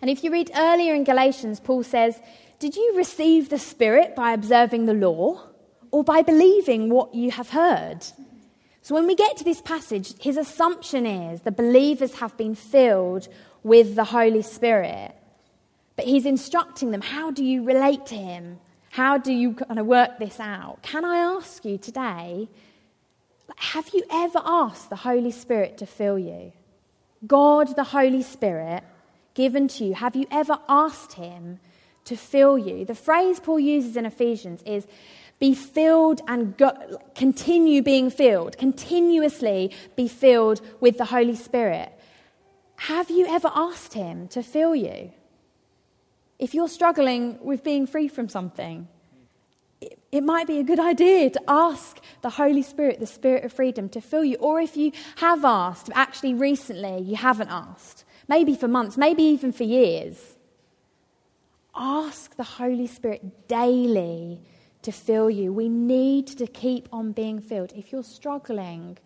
And 0.00 0.10
if 0.10 0.24
you 0.24 0.30
read 0.30 0.50
earlier 0.56 0.94
in 0.94 1.04
Galatians, 1.04 1.60
Paul 1.60 1.82
says, 1.82 2.20
Did 2.58 2.76
you 2.76 2.94
receive 2.96 3.48
the 3.48 3.58
Spirit 3.58 4.16
by 4.16 4.32
observing 4.32 4.86
the 4.86 4.94
law 4.94 5.48
or 5.90 6.04
by 6.04 6.22
believing 6.22 6.88
what 6.90 7.14
you 7.14 7.30
have 7.32 7.50
heard? 7.50 8.06
So 8.82 8.94
when 8.94 9.06
we 9.06 9.14
get 9.14 9.36
to 9.36 9.44
this 9.44 9.60
passage, 9.60 10.14
his 10.20 10.36
assumption 10.36 11.06
is 11.06 11.42
the 11.42 11.52
believers 11.52 12.14
have 12.14 12.36
been 12.36 12.54
filled 12.54 13.28
with 13.62 13.94
the 13.94 14.04
Holy 14.04 14.42
Spirit. 14.42 15.14
But 15.96 16.06
he's 16.06 16.24
instructing 16.24 16.90
them 16.90 17.02
how 17.02 17.30
do 17.30 17.44
you 17.44 17.62
relate 17.62 18.06
to 18.06 18.14
him? 18.14 18.58
How 18.90 19.18
do 19.18 19.32
you 19.32 19.52
kind 19.52 19.78
of 19.78 19.86
work 19.86 20.18
this 20.18 20.40
out? 20.40 20.82
Can 20.82 21.04
I 21.04 21.18
ask 21.18 21.64
you 21.64 21.76
today, 21.76 22.48
have 23.56 23.90
you 23.92 24.02
ever 24.10 24.40
asked 24.44 24.88
the 24.88 24.96
Holy 24.96 25.30
Spirit 25.30 25.76
to 25.78 25.86
fill 25.86 26.18
you? 26.18 26.52
God, 27.26 27.76
the 27.76 27.84
Holy 27.84 28.22
Spirit, 28.22 28.82
given 29.40 29.68
to 29.68 29.84
you, 29.86 29.94
have 29.94 30.14
you 30.14 30.26
ever 30.30 30.58
asked 30.68 31.14
Him 31.14 31.60
to 32.04 32.14
fill 32.14 32.58
you? 32.58 32.84
The 32.84 32.94
phrase 32.94 33.40
Paul 33.40 33.58
uses 33.58 33.96
in 33.96 34.04
Ephesians 34.04 34.62
is 34.66 34.86
be 35.38 35.54
filled 35.54 36.20
and 36.28 36.54
go, 36.58 36.70
continue 37.14 37.80
being 37.82 38.10
filled, 38.10 38.58
continuously 38.58 39.72
be 39.96 40.08
filled 40.08 40.60
with 40.80 40.98
the 40.98 41.06
Holy 41.06 41.36
Spirit. 41.36 41.90
Have 42.92 43.08
you 43.10 43.24
ever 43.26 43.50
asked 43.54 43.94
Him 43.94 44.28
to 44.28 44.42
fill 44.42 44.74
you? 44.74 45.10
If 46.38 46.52
you're 46.52 46.68
struggling 46.68 47.38
with 47.40 47.64
being 47.64 47.86
free 47.86 48.08
from 48.08 48.28
something, 48.28 48.88
it, 49.80 49.98
it 50.12 50.22
might 50.22 50.46
be 50.46 50.58
a 50.58 50.62
good 50.70 50.80
idea 50.80 51.30
to 51.30 51.42
ask 51.48 51.98
the 52.20 52.30
Holy 52.30 52.62
Spirit, 52.62 53.00
the 53.00 53.06
Spirit 53.06 53.44
of 53.44 53.52
freedom, 53.54 53.88
to 53.90 54.02
fill 54.02 54.24
you. 54.24 54.36
Or 54.36 54.60
if 54.60 54.76
you 54.76 54.92
have 55.16 55.46
asked, 55.46 55.88
actually 55.94 56.34
recently 56.34 57.00
you 57.00 57.16
haven't 57.16 57.48
asked, 57.48 57.99
maybe 58.30 58.54
for 58.54 58.68
months, 58.68 58.96
maybe 58.96 59.24
even 59.24 59.52
for 59.52 59.64
years. 59.64 60.36
Ask 61.74 62.36
the 62.36 62.44
Holy 62.44 62.86
Spirit 62.86 63.48
daily 63.48 64.40
to 64.82 64.92
fill 64.92 65.28
you. 65.28 65.52
We 65.52 65.68
need 65.68 66.28
to 66.38 66.46
keep 66.46 66.88
on 66.92 67.10
being 67.10 67.40
filled. 67.40 67.72
If 67.72 67.90
you're 67.90 68.04
struggling 68.04 68.98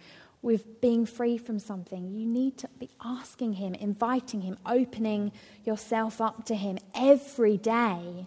with 0.42 0.80
being 0.82 1.06
free 1.06 1.38
from 1.38 1.58
something, 1.58 2.12
you 2.14 2.26
need 2.26 2.58
to 2.58 2.68
be 2.78 2.90
asking 3.02 3.54
Him, 3.54 3.74
inviting 3.74 4.42
Him, 4.42 4.58
opening 4.66 5.32
yourself 5.64 6.20
up 6.20 6.44
to 6.44 6.54
Him 6.54 6.76
every 6.94 7.56
day. 7.56 8.26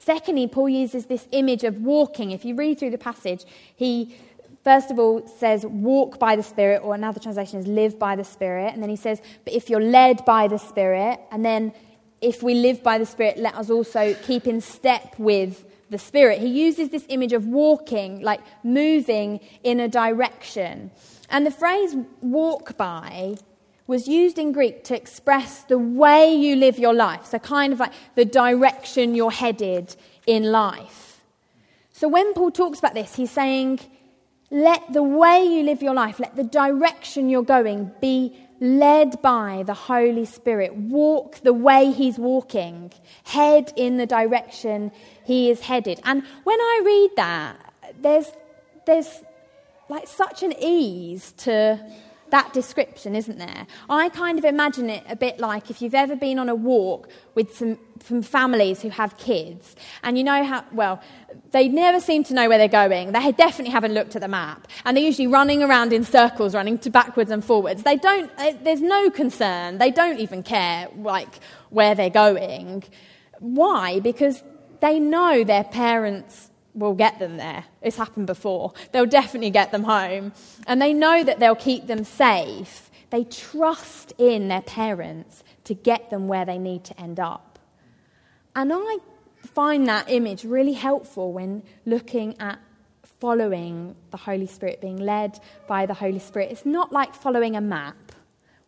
Secondly, 0.00 0.48
Paul 0.48 0.68
uses 0.68 1.06
this 1.06 1.28
image 1.30 1.64
of 1.64 1.78
walking. 1.78 2.32
If 2.32 2.44
you 2.44 2.56
read 2.56 2.78
through 2.78 2.90
the 2.90 2.98
passage, 2.98 3.44
he 3.74 4.16
first 4.64 4.90
of 4.90 4.98
all 4.98 5.26
says, 5.26 5.64
walk 5.64 6.18
by 6.18 6.34
the 6.34 6.42
Spirit, 6.42 6.80
or 6.82 6.94
another 6.94 7.20
translation 7.20 7.60
is 7.60 7.66
live 7.66 7.98
by 7.98 8.16
the 8.16 8.24
Spirit. 8.24 8.72
And 8.72 8.82
then 8.82 8.90
he 8.90 8.96
says, 8.96 9.20
but 9.44 9.52
if 9.52 9.70
you're 9.70 9.80
led 9.80 10.24
by 10.24 10.48
the 10.48 10.58
Spirit, 10.58 11.20
and 11.30 11.44
then 11.44 11.72
if 12.20 12.42
we 12.42 12.54
live 12.54 12.82
by 12.82 12.98
the 12.98 13.06
Spirit, 13.06 13.36
let 13.36 13.54
us 13.54 13.70
also 13.70 14.14
keep 14.22 14.46
in 14.46 14.60
step 14.60 15.14
with 15.18 15.64
the 15.90 15.98
Spirit. 15.98 16.40
He 16.40 16.48
uses 16.48 16.88
this 16.88 17.04
image 17.08 17.32
of 17.32 17.46
walking, 17.46 18.22
like 18.22 18.40
moving 18.64 19.40
in 19.62 19.78
a 19.78 19.88
direction. 19.88 20.90
And 21.28 21.46
the 21.46 21.50
phrase 21.50 21.94
walk 22.22 22.76
by 22.76 23.36
was 23.86 24.08
used 24.08 24.38
in 24.38 24.52
Greek 24.52 24.82
to 24.84 24.96
express 24.96 25.62
the 25.64 25.78
way 25.78 26.34
you 26.34 26.56
live 26.56 26.78
your 26.78 26.94
life. 26.94 27.26
So, 27.26 27.38
kind 27.38 27.72
of 27.72 27.80
like 27.80 27.92
the 28.14 28.24
direction 28.24 29.14
you're 29.14 29.30
headed 29.30 29.94
in 30.26 30.44
life. 30.44 31.20
So, 31.92 32.08
when 32.08 32.32
Paul 32.32 32.50
talks 32.50 32.78
about 32.78 32.94
this, 32.94 33.14
he's 33.14 33.30
saying, 33.30 33.80
let 34.50 34.92
the 34.92 35.02
way 35.02 35.44
you 35.44 35.62
live 35.62 35.82
your 35.82 35.94
life, 35.94 36.20
let 36.20 36.36
the 36.36 36.44
direction 36.44 37.28
you're 37.28 37.42
going 37.42 37.90
be 38.00 38.36
led 38.60 39.20
by 39.20 39.62
the 39.66 39.74
Holy 39.74 40.24
Spirit. 40.24 40.74
Walk 40.74 41.40
the 41.40 41.52
way 41.52 41.90
he's 41.90 42.18
walking, 42.18 42.92
head 43.24 43.72
in 43.76 43.96
the 43.96 44.06
direction 44.06 44.92
he 45.24 45.50
is 45.50 45.60
headed. 45.60 46.00
And 46.04 46.22
when 46.44 46.60
I 46.60 46.82
read 46.84 47.10
that, 47.16 47.74
there's, 48.00 48.32
there's 48.86 49.22
like 49.88 50.06
such 50.06 50.42
an 50.42 50.54
ease 50.58 51.32
to 51.38 51.80
that 52.34 52.52
description, 52.52 53.14
isn't 53.14 53.38
there? 53.38 53.64
I 53.88 54.08
kind 54.08 54.40
of 54.40 54.44
imagine 54.44 54.90
it 54.90 55.04
a 55.08 55.14
bit 55.14 55.38
like 55.38 55.70
if 55.70 55.80
you've 55.80 55.94
ever 55.94 56.16
been 56.16 56.40
on 56.40 56.48
a 56.48 56.54
walk 56.54 57.08
with 57.36 57.56
some, 57.56 57.78
some 58.02 58.22
families 58.22 58.82
who 58.82 58.88
have 58.88 59.16
kids, 59.18 59.76
and 60.02 60.18
you 60.18 60.24
know 60.24 60.42
how, 60.44 60.64
well, 60.72 61.00
they 61.52 61.68
never 61.68 62.00
seem 62.00 62.24
to 62.24 62.34
know 62.34 62.48
where 62.48 62.58
they're 62.58 62.66
going. 62.66 63.12
They 63.12 63.30
definitely 63.30 63.70
haven't 63.70 63.94
looked 63.94 64.16
at 64.16 64.22
the 64.22 64.26
map, 64.26 64.66
and 64.84 64.96
they're 64.96 65.04
usually 65.04 65.28
running 65.28 65.62
around 65.62 65.92
in 65.92 66.02
circles, 66.02 66.56
running 66.56 66.76
to 66.78 66.90
backwards 66.90 67.30
and 67.30 67.44
forwards. 67.44 67.84
They 67.84 67.96
don't, 67.96 68.28
eh, 68.38 68.56
there's 68.64 68.82
no 68.82 69.10
concern. 69.10 69.78
They 69.78 69.92
don't 69.92 70.18
even 70.18 70.42
care, 70.42 70.88
like, 70.96 71.38
where 71.70 71.94
they're 71.94 72.10
going. 72.10 72.82
Why? 73.38 74.00
Because 74.00 74.42
they 74.80 74.98
know 74.98 75.44
their 75.44 75.64
parents 75.64 76.50
will 76.74 76.94
get 76.94 77.18
them 77.18 77.36
there. 77.36 77.64
It's 77.80 77.96
happened 77.96 78.26
before. 78.26 78.72
They'll 78.92 79.06
definitely 79.06 79.50
get 79.50 79.70
them 79.70 79.84
home. 79.84 80.32
And 80.66 80.82
they 80.82 80.92
know 80.92 81.22
that 81.22 81.38
they'll 81.38 81.54
keep 81.54 81.86
them 81.86 82.04
safe. 82.04 82.90
They 83.10 83.24
trust 83.24 84.12
in 84.18 84.48
their 84.48 84.62
parents 84.62 85.44
to 85.64 85.74
get 85.74 86.10
them 86.10 86.26
where 86.26 86.44
they 86.44 86.58
need 86.58 86.84
to 86.84 87.00
end 87.00 87.20
up. 87.20 87.58
And 88.56 88.72
I 88.74 88.98
find 89.38 89.86
that 89.86 90.10
image 90.10 90.44
really 90.44 90.72
helpful 90.72 91.32
when 91.32 91.62
looking 91.86 92.38
at 92.40 92.58
following 93.20 93.94
the 94.10 94.16
Holy 94.16 94.46
Spirit, 94.46 94.80
being 94.80 94.96
led 94.96 95.38
by 95.66 95.86
the 95.86 95.94
Holy 95.94 96.18
Spirit. 96.18 96.50
It's 96.50 96.66
not 96.66 96.92
like 96.92 97.14
following 97.14 97.56
a 97.56 97.60
map 97.60 98.12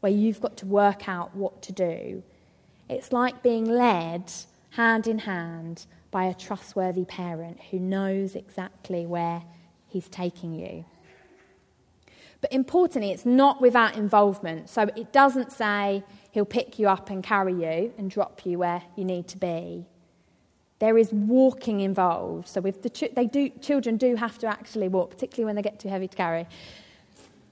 where 0.00 0.12
you've 0.12 0.40
got 0.40 0.56
to 0.58 0.66
work 0.66 1.08
out 1.08 1.34
what 1.34 1.60
to 1.62 1.72
do. 1.72 2.22
It's 2.88 3.12
like 3.12 3.42
being 3.42 3.64
led 3.64 4.32
hand 4.70 5.06
in 5.06 5.18
hand 5.20 5.86
by 6.10 6.24
a 6.24 6.34
trustworthy 6.34 7.04
parent 7.04 7.60
who 7.70 7.78
knows 7.78 8.34
exactly 8.34 9.06
where 9.06 9.42
he's 9.86 10.08
taking 10.08 10.54
you. 10.54 10.84
But 12.40 12.52
importantly, 12.52 13.10
it's 13.10 13.26
not 13.26 13.60
without 13.60 13.96
involvement. 13.96 14.68
So 14.68 14.82
it 14.94 15.12
doesn't 15.12 15.52
say 15.52 16.04
he'll 16.30 16.44
pick 16.44 16.78
you 16.78 16.88
up 16.88 17.10
and 17.10 17.22
carry 17.22 17.54
you 17.54 17.92
and 17.98 18.10
drop 18.10 18.44
you 18.44 18.58
where 18.58 18.82
you 18.94 19.04
need 19.04 19.26
to 19.28 19.38
be. 19.38 19.86
There 20.78 20.98
is 20.98 21.10
walking 21.12 21.80
involved. 21.80 22.48
So 22.48 22.60
with 22.60 22.82
the 22.82 22.90
ch- 22.90 23.14
they 23.14 23.26
do, 23.26 23.48
children 23.60 23.96
do 23.96 24.14
have 24.16 24.38
to 24.38 24.46
actually 24.46 24.88
walk, 24.88 25.10
particularly 25.10 25.46
when 25.46 25.56
they 25.56 25.62
get 25.62 25.80
too 25.80 25.88
heavy 25.88 26.08
to 26.08 26.16
carry. 26.16 26.46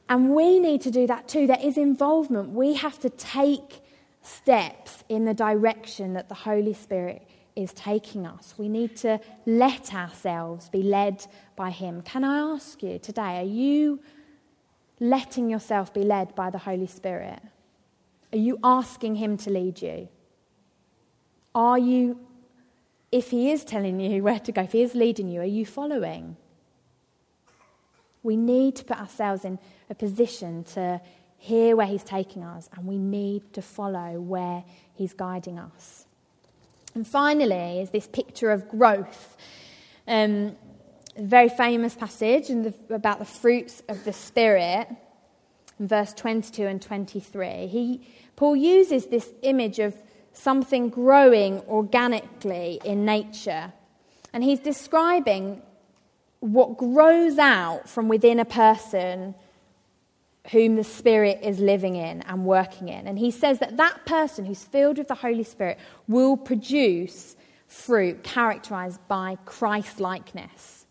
And 0.09 0.35
we 0.35 0.59
need 0.59 0.83
to 0.83 0.91
do 0.91 1.07
that 1.07 1.29
too. 1.29 1.47
There 1.47 1.61
is 1.61 1.79
involvement. 1.79 2.51
We 2.51 2.75
have 2.75 2.99
to 3.01 3.09
take 3.09 3.81
steps 4.23 5.03
in 5.09 5.25
the 5.25 5.35
direction 5.35 6.13
that 6.15 6.29
the 6.29 6.35
Holy 6.35 6.75
Spirit 6.75 7.27
is 7.57 7.73
taking 7.73 8.27
us. 8.27 8.55
We 8.59 8.69
need 8.69 8.97
to 8.97 9.21
let 9.47 9.95
ourselves 9.95 10.69
be 10.69 10.83
led 10.83 11.27
by 11.57 11.71
Him. 11.71 12.03
Can 12.03 12.25
I 12.25 12.39
ask 12.39 12.83
you 12.83 12.99
today, 12.99 13.39
are 13.39 13.45
you 13.45 14.01
letting 15.01 15.49
yourself 15.49 15.93
be 15.95 16.03
led 16.03 16.35
by 16.35 16.51
the 16.51 16.59
Holy 16.59 16.87
Spirit? 16.87 17.41
Are 18.33 18.39
you 18.39 18.59
asking 18.65 19.17
Him 19.17 19.37
to 19.39 19.51
lead 19.51 19.81
you? 19.81 20.09
Are 21.55 21.79
you, 21.79 22.19
if 23.13 23.31
He 23.31 23.53
is 23.53 23.65
telling 23.65 24.01
you 24.01 24.23
where 24.25 24.41
to 24.41 24.51
go, 24.53 24.63
if 24.63 24.73
He 24.73 24.83
is 24.83 24.95
leading 24.95 25.29
you, 25.29 25.41
are 25.41 25.45
you 25.45 25.65
following? 25.65 26.37
We 28.25 28.37
need 28.37 28.75
to 28.77 28.85
put 28.85 28.99
ourselves 28.99 29.45
in 29.45 29.59
a 29.89 29.95
position 29.95 30.65
to 30.65 31.01
hear 31.37 31.77
where 31.77 31.87
He's 31.87 32.03
taking 32.03 32.43
us, 32.43 32.69
and 32.75 32.87
we 32.87 32.99
need 32.99 33.53
to 33.53 33.63
follow 33.63 34.21
where 34.21 34.65
He's 34.95 35.13
guiding 35.13 35.59
us. 35.59 36.04
And 36.95 37.07
finally, 37.07 37.81
is 37.81 37.91
this 37.91 38.07
picture 38.07 38.51
of 38.51 38.69
growth. 38.69 39.37
Um, 40.07 40.57
a 41.17 41.23
very 41.23 41.49
famous 41.49 41.95
passage 41.95 42.49
the, 42.49 42.75
about 42.91 43.19
the 43.19 43.25
fruits 43.25 43.83
of 43.89 44.05
the 44.05 44.13
Spirit, 44.13 44.89
in 45.79 45.89
verse 45.89 46.13
22 46.13 46.67
and 46.67 46.81
23. 46.81 47.67
He, 47.67 48.07
Paul 48.37 48.57
uses 48.57 49.07
this 49.07 49.33
image 49.43 49.79
of 49.79 49.95
something 50.33 50.89
growing 50.89 51.61
organically 51.63 52.81
in 52.85 53.05
nature. 53.05 53.73
And 54.33 54.43
he's 54.43 54.61
describing 54.61 55.63
what 56.41 56.77
grows 56.77 57.39
out 57.39 57.89
from 57.89 58.09
within 58.09 58.39
a 58.39 58.45
person 58.45 59.35
whom 60.51 60.77
the 60.77 60.85
Spirit 60.85 61.41
is 61.43 61.59
living 61.59 61.97
in 61.97 62.23
and 62.23 62.45
working 62.45 62.89
in. 62.89 63.07
And 63.07 63.19
he 63.19 63.31
says 63.31 63.59
that 63.61 63.77
that 63.79 64.05
person 64.05 64.45
who's 64.45 64.63
filled 64.63 64.99
with 64.99 65.09
the 65.09 65.15
Holy 65.15 65.45
Spirit 65.45 65.79
will 66.07 66.37
produce 66.37 67.37
fruit 67.67 68.23
characterized 68.23 69.01
by 69.09 69.37
Christ 69.47 70.01
likeness. 70.01 70.87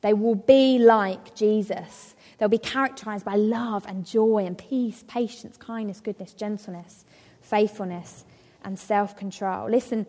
They 0.00 0.14
will 0.14 0.34
be 0.34 0.78
like 0.78 1.34
Jesus. 1.34 2.14
They'll 2.38 2.48
be 2.48 2.58
characterized 2.58 3.24
by 3.24 3.34
love 3.34 3.84
and 3.86 4.06
joy 4.06 4.44
and 4.46 4.56
peace, 4.56 5.04
patience, 5.06 5.56
kindness, 5.56 6.00
goodness, 6.00 6.32
gentleness, 6.32 7.04
faithfulness, 7.42 8.24
and 8.64 8.78
self 8.78 9.16
control. 9.16 9.68
Listen, 9.68 10.06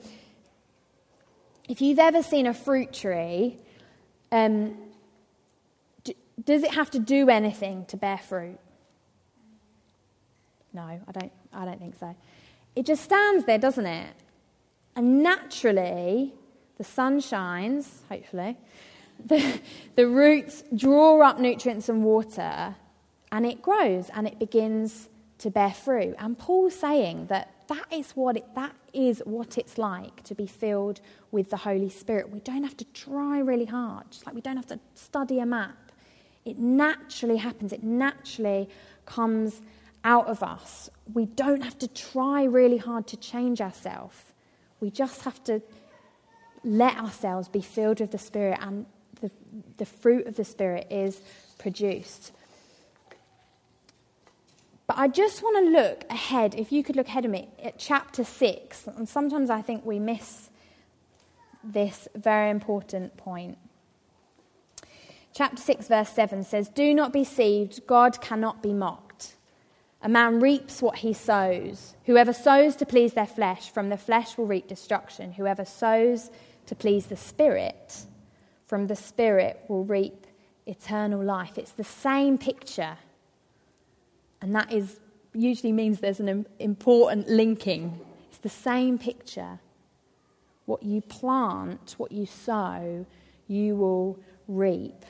if 1.68 1.82
you've 1.82 2.00
ever 2.00 2.24
seen 2.24 2.48
a 2.48 2.54
fruit 2.54 2.94
tree, 2.94 3.58
um, 4.32 4.78
does 6.44 6.64
it 6.64 6.72
have 6.72 6.90
to 6.92 7.00
do 7.00 7.30
anything 7.30 7.86
to 7.86 7.98
bear 7.98 8.18
fruit? 8.18 8.60
No, 10.74 10.82
I 10.82 11.12
don't, 11.12 11.32
I 11.54 11.66
don't 11.66 11.80
think 11.80 11.96
so. 12.00 12.16
It 12.76 12.86
just 12.86 13.04
stands 13.04 13.46
there, 13.46 13.58
doesn't 13.58 13.86
it? 13.86 14.14
And 14.96 15.24
naturally, 15.24 16.34
the 16.78 16.84
sun 16.84 17.20
shines, 17.20 18.02
hopefully, 18.10 18.58
the, 19.26 19.60
the 19.96 20.08
roots 20.08 20.64
draw 20.76 21.22
up 21.22 21.40
nutrients 21.40 21.90
and 21.90 22.04
water, 22.04 22.76
and 23.32 23.46
it 23.46 23.62
grows 23.62 24.10
and 24.14 24.28
it 24.28 24.40
begins 24.40 25.10
to 25.40 25.50
bear 25.50 25.72
fruit. 25.72 26.16
And 26.20 26.38
Paul's 26.38 26.76
saying 26.76 27.28
that 27.28 27.52
that 27.68 27.86
is 27.92 28.12
what 28.12 28.38
it, 28.38 28.46
that 28.56 28.74
is 28.94 29.20
what 29.26 29.58
it's 29.58 29.78
like 29.78 30.24
to 30.24 30.36
be 30.36 30.48
filled 30.48 31.02
with 31.32 31.50
the 31.50 31.58
Holy 31.58 31.90
Spirit. 31.90 32.30
We 32.30 32.40
don't 32.40 32.64
have 32.64 32.78
to 32.78 32.86
try 32.86 33.40
really 33.40 33.66
hard, 33.66 34.10
just 34.12 34.26
like 34.26 34.36
we 34.36 34.42
don't 34.42 34.58
have 34.58 34.68
to 34.68 34.80
study 34.96 35.40
a 35.40 35.46
map. 35.46 35.92
It 36.46 36.58
naturally 36.58 37.38
happens. 37.38 37.72
It 37.72 37.84
naturally 37.84 38.70
comes 39.06 39.62
out 40.04 40.28
of 40.28 40.44
us. 40.44 40.90
We 41.14 41.26
don't 41.26 41.62
have 41.62 41.78
to 41.80 41.88
try 41.88 42.44
really 42.44 42.78
hard 42.78 43.08
to 43.08 43.18
change 43.18 43.62
ourselves. 43.62 44.16
We 44.80 44.90
just 44.90 45.22
have 45.24 45.44
to 45.46 45.62
let 46.64 46.98
ourselves 46.98 47.48
be 47.48 47.62
filled 47.62 48.00
with 48.00 48.12
the 48.12 48.18
Spirit, 48.18 48.60
and 48.62 48.86
the, 49.22 49.32
the 49.78 49.86
fruit 49.86 50.28
of 50.28 50.36
the 50.36 50.46
Spirit 50.46 50.88
is 50.90 51.22
produced. 51.58 52.32
But 54.88 54.98
I 54.98 55.08
just 55.08 55.44
want 55.44 55.66
to 55.66 55.72
look 55.72 56.04
ahead, 56.10 56.56
if 56.56 56.72
you 56.72 56.84
could 56.84 56.96
look 56.96 57.08
ahead 57.08 57.24
of 57.24 57.32
me, 57.32 57.50
at 57.62 57.78
chapter 57.78 58.24
6. 58.24 58.88
And 58.88 59.08
sometimes 59.08 59.52
I 59.52 59.62
think 59.62 59.86
we 59.86 60.00
miss 60.00 60.50
this 61.64 62.08
very 62.16 62.50
important 62.50 63.16
point. 63.16 63.58
Chapter 65.32 65.62
6, 65.62 65.88
verse 65.88 66.10
7 66.10 66.44
says, 66.44 66.70
Do 66.70 66.94
not 66.94 67.14
be 67.14 67.24
deceived, 67.24 67.86
God 67.86 68.20
cannot 68.20 68.64
be 68.64 68.74
mocked. 68.74 69.09
A 70.02 70.08
man 70.08 70.40
reaps 70.40 70.82
what 70.82 71.00
he 71.00 71.12
sows. 71.12 71.96
Whoever 72.06 72.32
sows 72.32 72.76
to 72.78 72.86
please 72.86 73.14
their 73.14 73.28
flesh, 73.28 73.70
from 73.70 73.90
the 73.90 73.98
flesh 73.98 74.38
will 74.38 74.46
reap 74.46 74.68
destruction. 74.68 75.34
Whoever 75.34 75.66
sows 75.66 76.32
to 76.68 76.76
please 76.76 77.08
the 77.08 77.18
Spirit, 77.18 78.06
from 78.66 78.88
the 78.88 78.96
Spirit 78.96 79.60
will 79.68 79.84
reap 79.84 80.26
eternal 80.66 81.22
life. 81.22 81.58
It's 81.58 81.74
the 81.74 81.84
same 81.84 82.38
picture. 82.38 82.98
And 84.42 84.56
that 84.56 84.72
is, 84.72 85.00
usually 85.34 85.74
means 85.74 86.00
there's 86.00 86.22
an 86.22 86.46
important 86.60 87.28
linking. 87.28 88.00
It's 88.30 88.38
the 88.38 88.48
same 88.48 88.98
picture. 88.98 89.60
What 90.66 90.82
you 90.82 91.02
plant, 91.02 91.96
what 91.98 92.14
you 92.14 92.26
sow, 92.26 93.06
you 93.48 93.76
will 93.76 94.18
reap. 94.48 95.06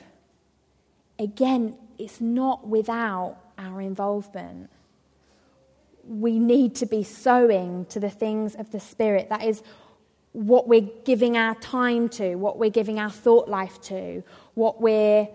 Again, 1.18 1.76
it's 1.96 2.20
not 2.20 2.66
without 2.66 3.36
our 3.56 3.80
involvement. 3.80 4.68
We 6.10 6.38
need 6.38 6.74
to 6.76 6.86
be 6.86 7.04
sowing 7.04 7.86
to 7.86 8.00
the 8.00 8.10
things 8.10 8.54
of 8.54 8.70
the 8.72 8.80
Spirit. 8.80 9.28
That 9.30 9.44
is 9.44 9.62
what 10.32 10.68
we're 10.68 10.88
giving 11.04 11.36
our 11.36 11.54
time 11.54 12.08
to, 12.10 12.34
what 12.34 12.58
we're 12.58 12.70
giving 12.70 12.98
our 12.98 13.10
thought 13.10 13.48
life 13.48 13.80
to, 13.82 14.22
what 14.54 14.80
we're 14.80 15.28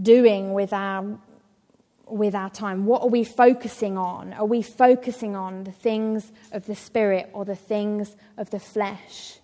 doing 0.00 0.52
with 0.52 0.72
our 0.72 1.18
with 2.06 2.34
our 2.34 2.50
time? 2.50 2.84
What 2.84 3.02
are 3.02 3.08
we 3.08 3.24
focusing 3.24 3.96
on? 3.96 4.34
Are 4.34 4.44
we 4.44 4.60
focusing 4.60 5.34
on 5.34 5.64
the 5.64 5.72
things 5.72 6.30
of 6.52 6.66
the 6.66 6.74
Spirit 6.74 7.30
or 7.32 7.44
the 7.44 7.56
things 7.56 8.16
of 8.36 8.50
the 8.50 8.60
flesh? 8.60 9.38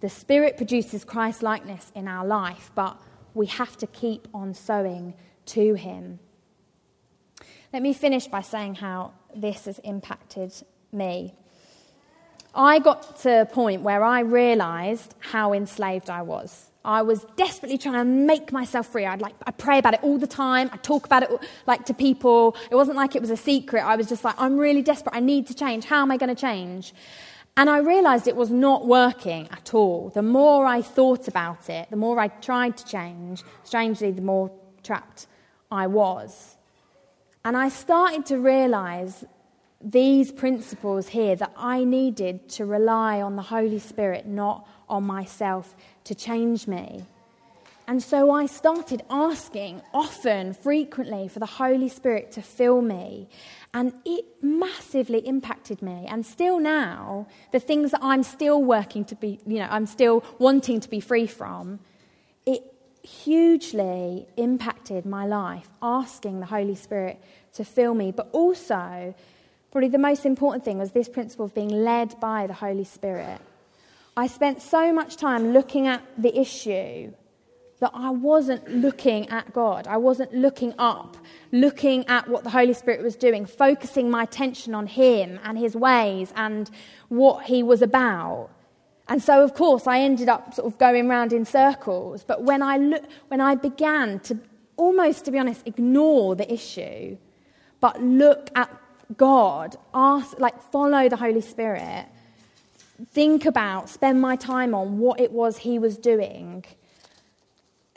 The 0.00 0.08
Spirit 0.08 0.56
produces 0.56 1.04
Christ 1.04 1.42
likeness 1.42 1.92
in 1.94 2.08
our 2.08 2.26
life, 2.26 2.72
but 2.74 3.00
we 3.32 3.46
have 3.46 3.76
to 3.78 3.86
keep 3.86 4.26
on 4.34 4.54
sowing 4.54 5.14
to 5.46 5.74
Him. 5.74 6.18
Let 7.74 7.82
me 7.82 7.92
finish 7.92 8.28
by 8.28 8.40
saying 8.40 8.76
how 8.76 9.14
this 9.34 9.64
has 9.64 9.80
impacted 9.80 10.52
me. 10.92 11.34
I 12.54 12.78
got 12.78 13.16
to 13.22 13.40
a 13.40 13.46
point 13.46 13.82
where 13.82 14.04
I 14.04 14.20
realized 14.20 15.16
how 15.18 15.52
enslaved 15.52 16.08
I 16.08 16.22
was. 16.22 16.70
I 16.84 17.02
was 17.02 17.26
desperately 17.34 17.76
trying 17.76 17.94
to 17.94 18.04
make 18.04 18.52
myself 18.52 18.86
free. 18.86 19.04
I'd 19.04 19.20
like 19.20 19.34
I 19.44 19.50
pray 19.50 19.80
about 19.80 19.94
it 19.94 20.04
all 20.04 20.18
the 20.18 20.28
time. 20.28 20.70
I 20.72 20.76
talk 20.76 21.04
about 21.04 21.24
it 21.24 21.30
like 21.66 21.84
to 21.86 21.94
people. 21.94 22.56
It 22.70 22.76
wasn't 22.76 22.96
like 22.96 23.16
it 23.16 23.20
was 23.20 23.30
a 23.30 23.36
secret. 23.36 23.80
I 23.80 23.96
was 23.96 24.08
just 24.08 24.22
like 24.22 24.36
I'm 24.38 24.56
really 24.56 24.82
desperate. 24.82 25.16
I 25.16 25.18
need 25.18 25.48
to 25.48 25.54
change. 25.54 25.84
How 25.86 26.02
am 26.02 26.12
I 26.12 26.16
going 26.16 26.32
to 26.32 26.40
change? 26.40 26.94
And 27.56 27.68
I 27.68 27.78
realized 27.78 28.28
it 28.28 28.36
was 28.36 28.50
not 28.50 28.86
working 28.86 29.48
at 29.50 29.74
all. 29.74 30.10
The 30.10 30.22
more 30.22 30.64
I 30.64 30.80
thought 30.80 31.26
about 31.26 31.68
it, 31.68 31.90
the 31.90 31.96
more 31.96 32.20
I 32.20 32.28
tried 32.28 32.76
to 32.76 32.86
change, 32.86 33.42
strangely 33.64 34.12
the 34.12 34.22
more 34.22 34.52
trapped 34.84 35.26
I 35.72 35.88
was. 35.88 36.54
And 37.44 37.56
I 37.56 37.68
started 37.68 38.24
to 38.26 38.38
realize 38.38 39.24
these 39.82 40.32
principles 40.32 41.08
here 41.08 41.36
that 41.36 41.52
I 41.56 41.84
needed 41.84 42.48
to 42.50 42.64
rely 42.64 43.20
on 43.20 43.36
the 43.36 43.42
Holy 43.42 43.78
Spirit, 43.78 44.26
not 44.26 44.66
on 44.88 45.04
myself, 45.04 45.74
to 46.04 46.14
change 46.14 46.66
me. 46.66 47.04
And 47.86 48.02
so 48.02 48.30
I 48.30 48.46
started 48.46 49.02
asking 49.10 49.82
often, 49.92 50.54
frequently, 50.54 51.28
for 51.28 51.38
the 51.38 51.44
Holy 51.44 51.90
Spirit 51.90 52.32
to 52.32 52.40
fill 52.40 52.80
me. 52.80 53.28
And 53.74 53.92
it 54.06 54.24
massively 54.42 55.18
impacted 55.18 55.82
me. 55.82 56.06
And 56.08 56.24
still 56.24 56.58
now, 56.58 57.26
the 57.52 57.60
things 57.60 57.90
that 57.90 58.00
I'm 58.02 58.22
still 58.22 58.62
working 58.62 59.04
to 59.06 59.14
be, 59.14 59.38
you 59.46 59.58
know, 59.58 59.68
I'm 59.70 59.84
still 59.84 60.24
wanting 60.38 60.80
to 60.80 60.88
be 60.88 61.00
free 61.00 61.26
from, 61.26 61.80
hugely 63.04 64.26
impacted 64.36 65.04
my 65.04 65.26
life, 65.26 65.68
asking 65.82 66.40
the 66.40 66.46
Holy 66.46 66.74
Spirit 66.74 67.22
to 67.52 67.64
fill 67.64 67.94
me. 67.94 68.10
But 68.10 68.28
also, 68.32 69.14
probably 69.70 69.90
the 69.90 69.98
most 69.98 70.24
important 70.24 70.64
thing 70.64 70.78
was 70.78 70.92
this 70.92 71.08
principle 71.08 71.44
of 71.44 71.54
being 71.54 71.68
led 71.68 72.18
by 72.18 72.46
the 72.46 72.54
Holy 72.54 72.84
Spirit. 72.84 73.40
I 74.16 74.26
spent 74.26 74.62
so 74.62 74.92
much 74.92 75.16
time 75.16 75.52
looking 75.52 75.86
at 75.86 76.02
the 76.16 76.38
issue 76.38 77.12
that 77.80 77.90
I 77.92 78.10
wasn't 78.10 78.66
looking 78.68 79.28
at 79.28 79.52
God. 79.52 79.86
I 79.86 79.98
wasn't 79.98 80.32
looking 80.32 80.72
up, 80.78 81.16
looking 81.52 82.06
at 82.06 82.28
what 82.28 82.44
the 82.44 82.50
Holy 82.50 82.72
Spirit 82.72 83.02
was 83.02 83.16
doing, 83.16 83.44
focusing 83.44 84.10
my 84.10 84.22
attention 84.22 84.74
on 84.74 84.86
Him 84.86 85.38
and 85.42 85.58
His 85.58 85.76
ways 85.76 86.32
and 86.36 86.70
what 87.08 87.44
He 87.44 87.62
was 87.62 87.82
about. 87.82 88.50
And 89.08 89.22
so, 89.22 89.42
of 89.42 89.54
course, 89.54 89.86
I 89.86 90.00
ended 90.00 90.28
up 90.28 90.54
sort 90.54 90.72
of 90.72 90.78
going 90.78 91.08
round 91.08 91.32
in 91.32 91.44
circles. 91.44 92.24
But 92.24 92.42
when 92.42 92.62
I, 92.62 92.78
look, 92.78 93.04
when 93.28 93.40
I 93.40 93.54
began 93.54 94.20
to 94.20 94.38
almost, 94.76 95.24
to 95.26 95.30
be 95.30 95.38
honest, 95.38 95.62
ignore 95.66 96.34
the 96.34 96.50
issue, 96.52 97.16
but 97.80 98.02
look 98.02 98.50
at 98.54 98.70
God, 99.16 99.76
ask, 99.92 100.38
like 100.40 100.60
follow 100.72 101.08
the 101.08 101.16
Holy 101.16 101.42
Spirit, 101.42 102.06
think 103.12 103.44
about, 103.44 103.88
spend 103.88 104.20
my 104.20 104.36
time 104.36 104.74
on 104.74 104.98
what 104.98 105.20
it 105.20 105.32
was 105.32 105.58
He 105.58 105.78
was 105.78 105.98
doing, 105.98 106.64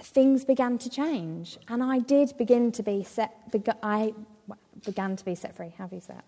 things 0.01 0.43
began 0.43 0.77
to 0.79 0.89
change. 0.89 1.57
And 1.69 1.83
I 1.83 1.99
did 1.99 2.37
begin 2.37 2.71
to 2.73 2.83
be 2.83 3.03
set, 3.03 3.33
I 3.81 4.13
began 4.85 5.15
to 5.15 5.25
be 5.25 5.35
set 5.35 5.55
free. 5.55 5.73
Do 5.77 5.95
you 5.95 6.01
that? 6.07 6.25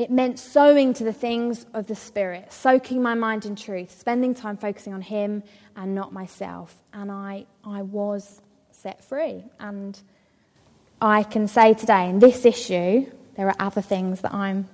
It 0.00 0.10
meant 0.10 0.38
sowing 0.38 0.94
to 0.94 1.04
the 1.04 1.12
things 1.12 1.66
of 1.74 1.86
the 1.86 1.94
Spirit, 1.94 2.54
soaking 2.54 3.02
my 3.02 3.12
mind 3.12 3.44
in 3.44 3.54
truth, 3.54 3.90
spending 4.00 4.32
time 4.32 4.56
focusing 4.56 4.94
on 4.94 5.02
Him 5.02 5.42
and 5.76 5.94
not 5.94 6.10
myself. 6.10 6.74
And 6.94 7.12
I, 7.12 7.44
I 7.62 7.82
was 7.82 8.40
set 8.70 9.04
free. 9.04 9.44
And 9.58 10.00
I 11.02 11.22
can 11.22 11.46
say 11.46 11.74
today, 11.74 12.08
in 12.08 12.18
this 12.18 12.46
issue, 12.46 13.12
there 13.36 13.48
are 13.48 13.56
other 13.58 13.82
things 13.82 14.22
that 14.22 14.32
I'm 14.32 14.70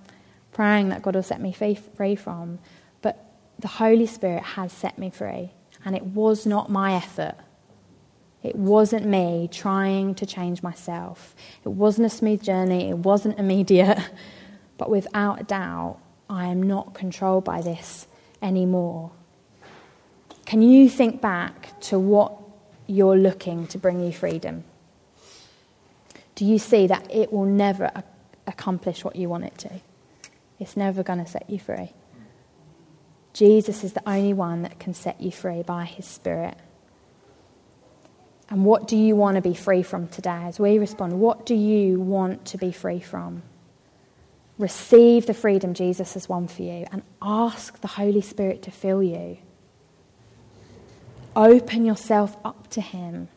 praying 0.53 0.91
that 0.91 1.03
God 1.03 1.16
will 1.16 1.24
set 1.24 1.41
me 1.41 1.53
free 1.53 2.14
from. 2.14 2.61
But 3.03 3.18
the 3.59 3.66
Holy 3.66 4.07
Spirit 4.07 4.45
has 4.45 4.72
set 4.72 4.97
me 4.97 5.11
free. 5.11 5.51
And 5.85 5.97
it 5.97 6.05
was 6.05 6.47
not 6.47 6.70
my 6.70 6.95
effort. 6.95 7.35
It 8.45 8.55
wasn't 8.55 9.07
me 9.07 9.49
trying 9.51 10.14
to 10.14 10.24
change 10.24 10.62
myself. 10.62 11.35
It 11.64 11.70
wasn't 11.70 12.07
a 12.07 12.11
smooth 12.11 12.45
journey. 12.45 12.91
It 12.91 12.99
wasn't 12.99 13.41
immediate. 13.41 13.99
But 14.79 14.91
without 14.91 15.41
a 15.41 15.45
doubt, 15.45 15.99
I 16.29 16.47
am 16.47 16.62
not 16.62 16.95
controlled 16.95 17.45
by 17.45 17.62
this 17.62 18.07
anymore. 18.43 19.11
Can 20.45 20.62
you 20.62 20.89
think 20.89 21.20
back 21.20 21.81
to 21.83 21.99
what 21.99 22.33
you're 22.87 23.16
looking 23.16 23.66
to 23.68 23.79
bring 23.79 24.01
you 24.01 24.12
freedom? 24.12 24.64
do 26.37 26.45
you 26.45 26.59
see 26.59 26.87
that 26.87 27.12
it 27.12 27.33
will 27.33 27.47
never 27.47 27.91
accomplish 28.47 29.03
what 29.03 29.16
you 29.16 29.29
want 29.29 29.45
it 29.45 29.59
to? 29.59 29.70
It's 30.61 30.77
never 30.77 31.03
going 31.03 31.18
to 31.18 31.27
set 31.27 31.51
you 31.51 31.59
free. 31.59 31.93
Jesus 33.33 33.83
is 33.83 33.95
the 33.95 34.09
only 34.09 34.33
one 34.33 34.62
that 34.62 34.79
can 34.79 34.95
set 34.95 35.20
you 35.20 35.33
free 35.33 35.62
by 35.62 35.85
his 35.85 36.07
Spirit. 36.07 36.57
And 38.49 38.64
what 38.64 38.87
do 38.87 38.97
you 38.97 39.16
want 39.16 39.35
to 39.37 39.43
be 39.43 39.55
free 39.55 39.83
from 39.83 40.09
today? 40.09 40.43
As 40.45 40.61
we 40.61 40.79
respond, 40.79 41.18
what 41.18 41.45
do 41.45 41.55
you 41.55 42.01
want 42.01 42.45
to 42.47 42.59
be 42.59 42.70
free 42.70 43.01
from? 43.01 43.43
Receive 44.59 45.26
the 45.26 45.34
freedom 45.34 45.74
Jesus 45.74 46.14
has 46.14 46.28
won 46.28 46.48
for 46.48 46.62
you 46.62 46.86
and 46.90 47.02
ask 47.20 47.80
the 47.80 47.88
Holy 47.88 48.22
Spirit 48.22 48.62
to 48.62 48.70
fill 48.70 49.02
you. 49.02 49.38
Open 51.34 51.84
yourself 51.84 52.36
up 52.44 52.68
to 52.70 52.80
Him 52.80 53.28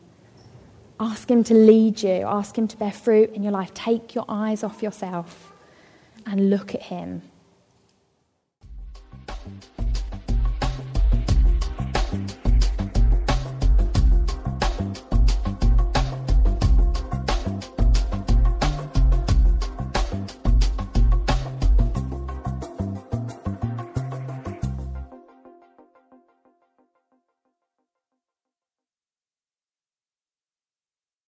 Ask 1.00 1.30
Him 1.30 1.42
to 1.44 1.54
lead 1.54 2.02
you, 2.02 2.26
ask 2.26 2.58
Him 2.58 2.68
to 2.68 2.76
bear 2.76 2.92
fruit 2.92 3.30
in 3.30 3.42
your 3.42 3.52
life. 3.52 3.72
Take 3.72 4.14
your 4.14 4.26
eyes 4.28 4.62
off 4.62 4.82
yourself 4.82 5.50
and 6.26 6.50
look 6.50 6.74
at 6.74 6.82
Him. 6.82 7.22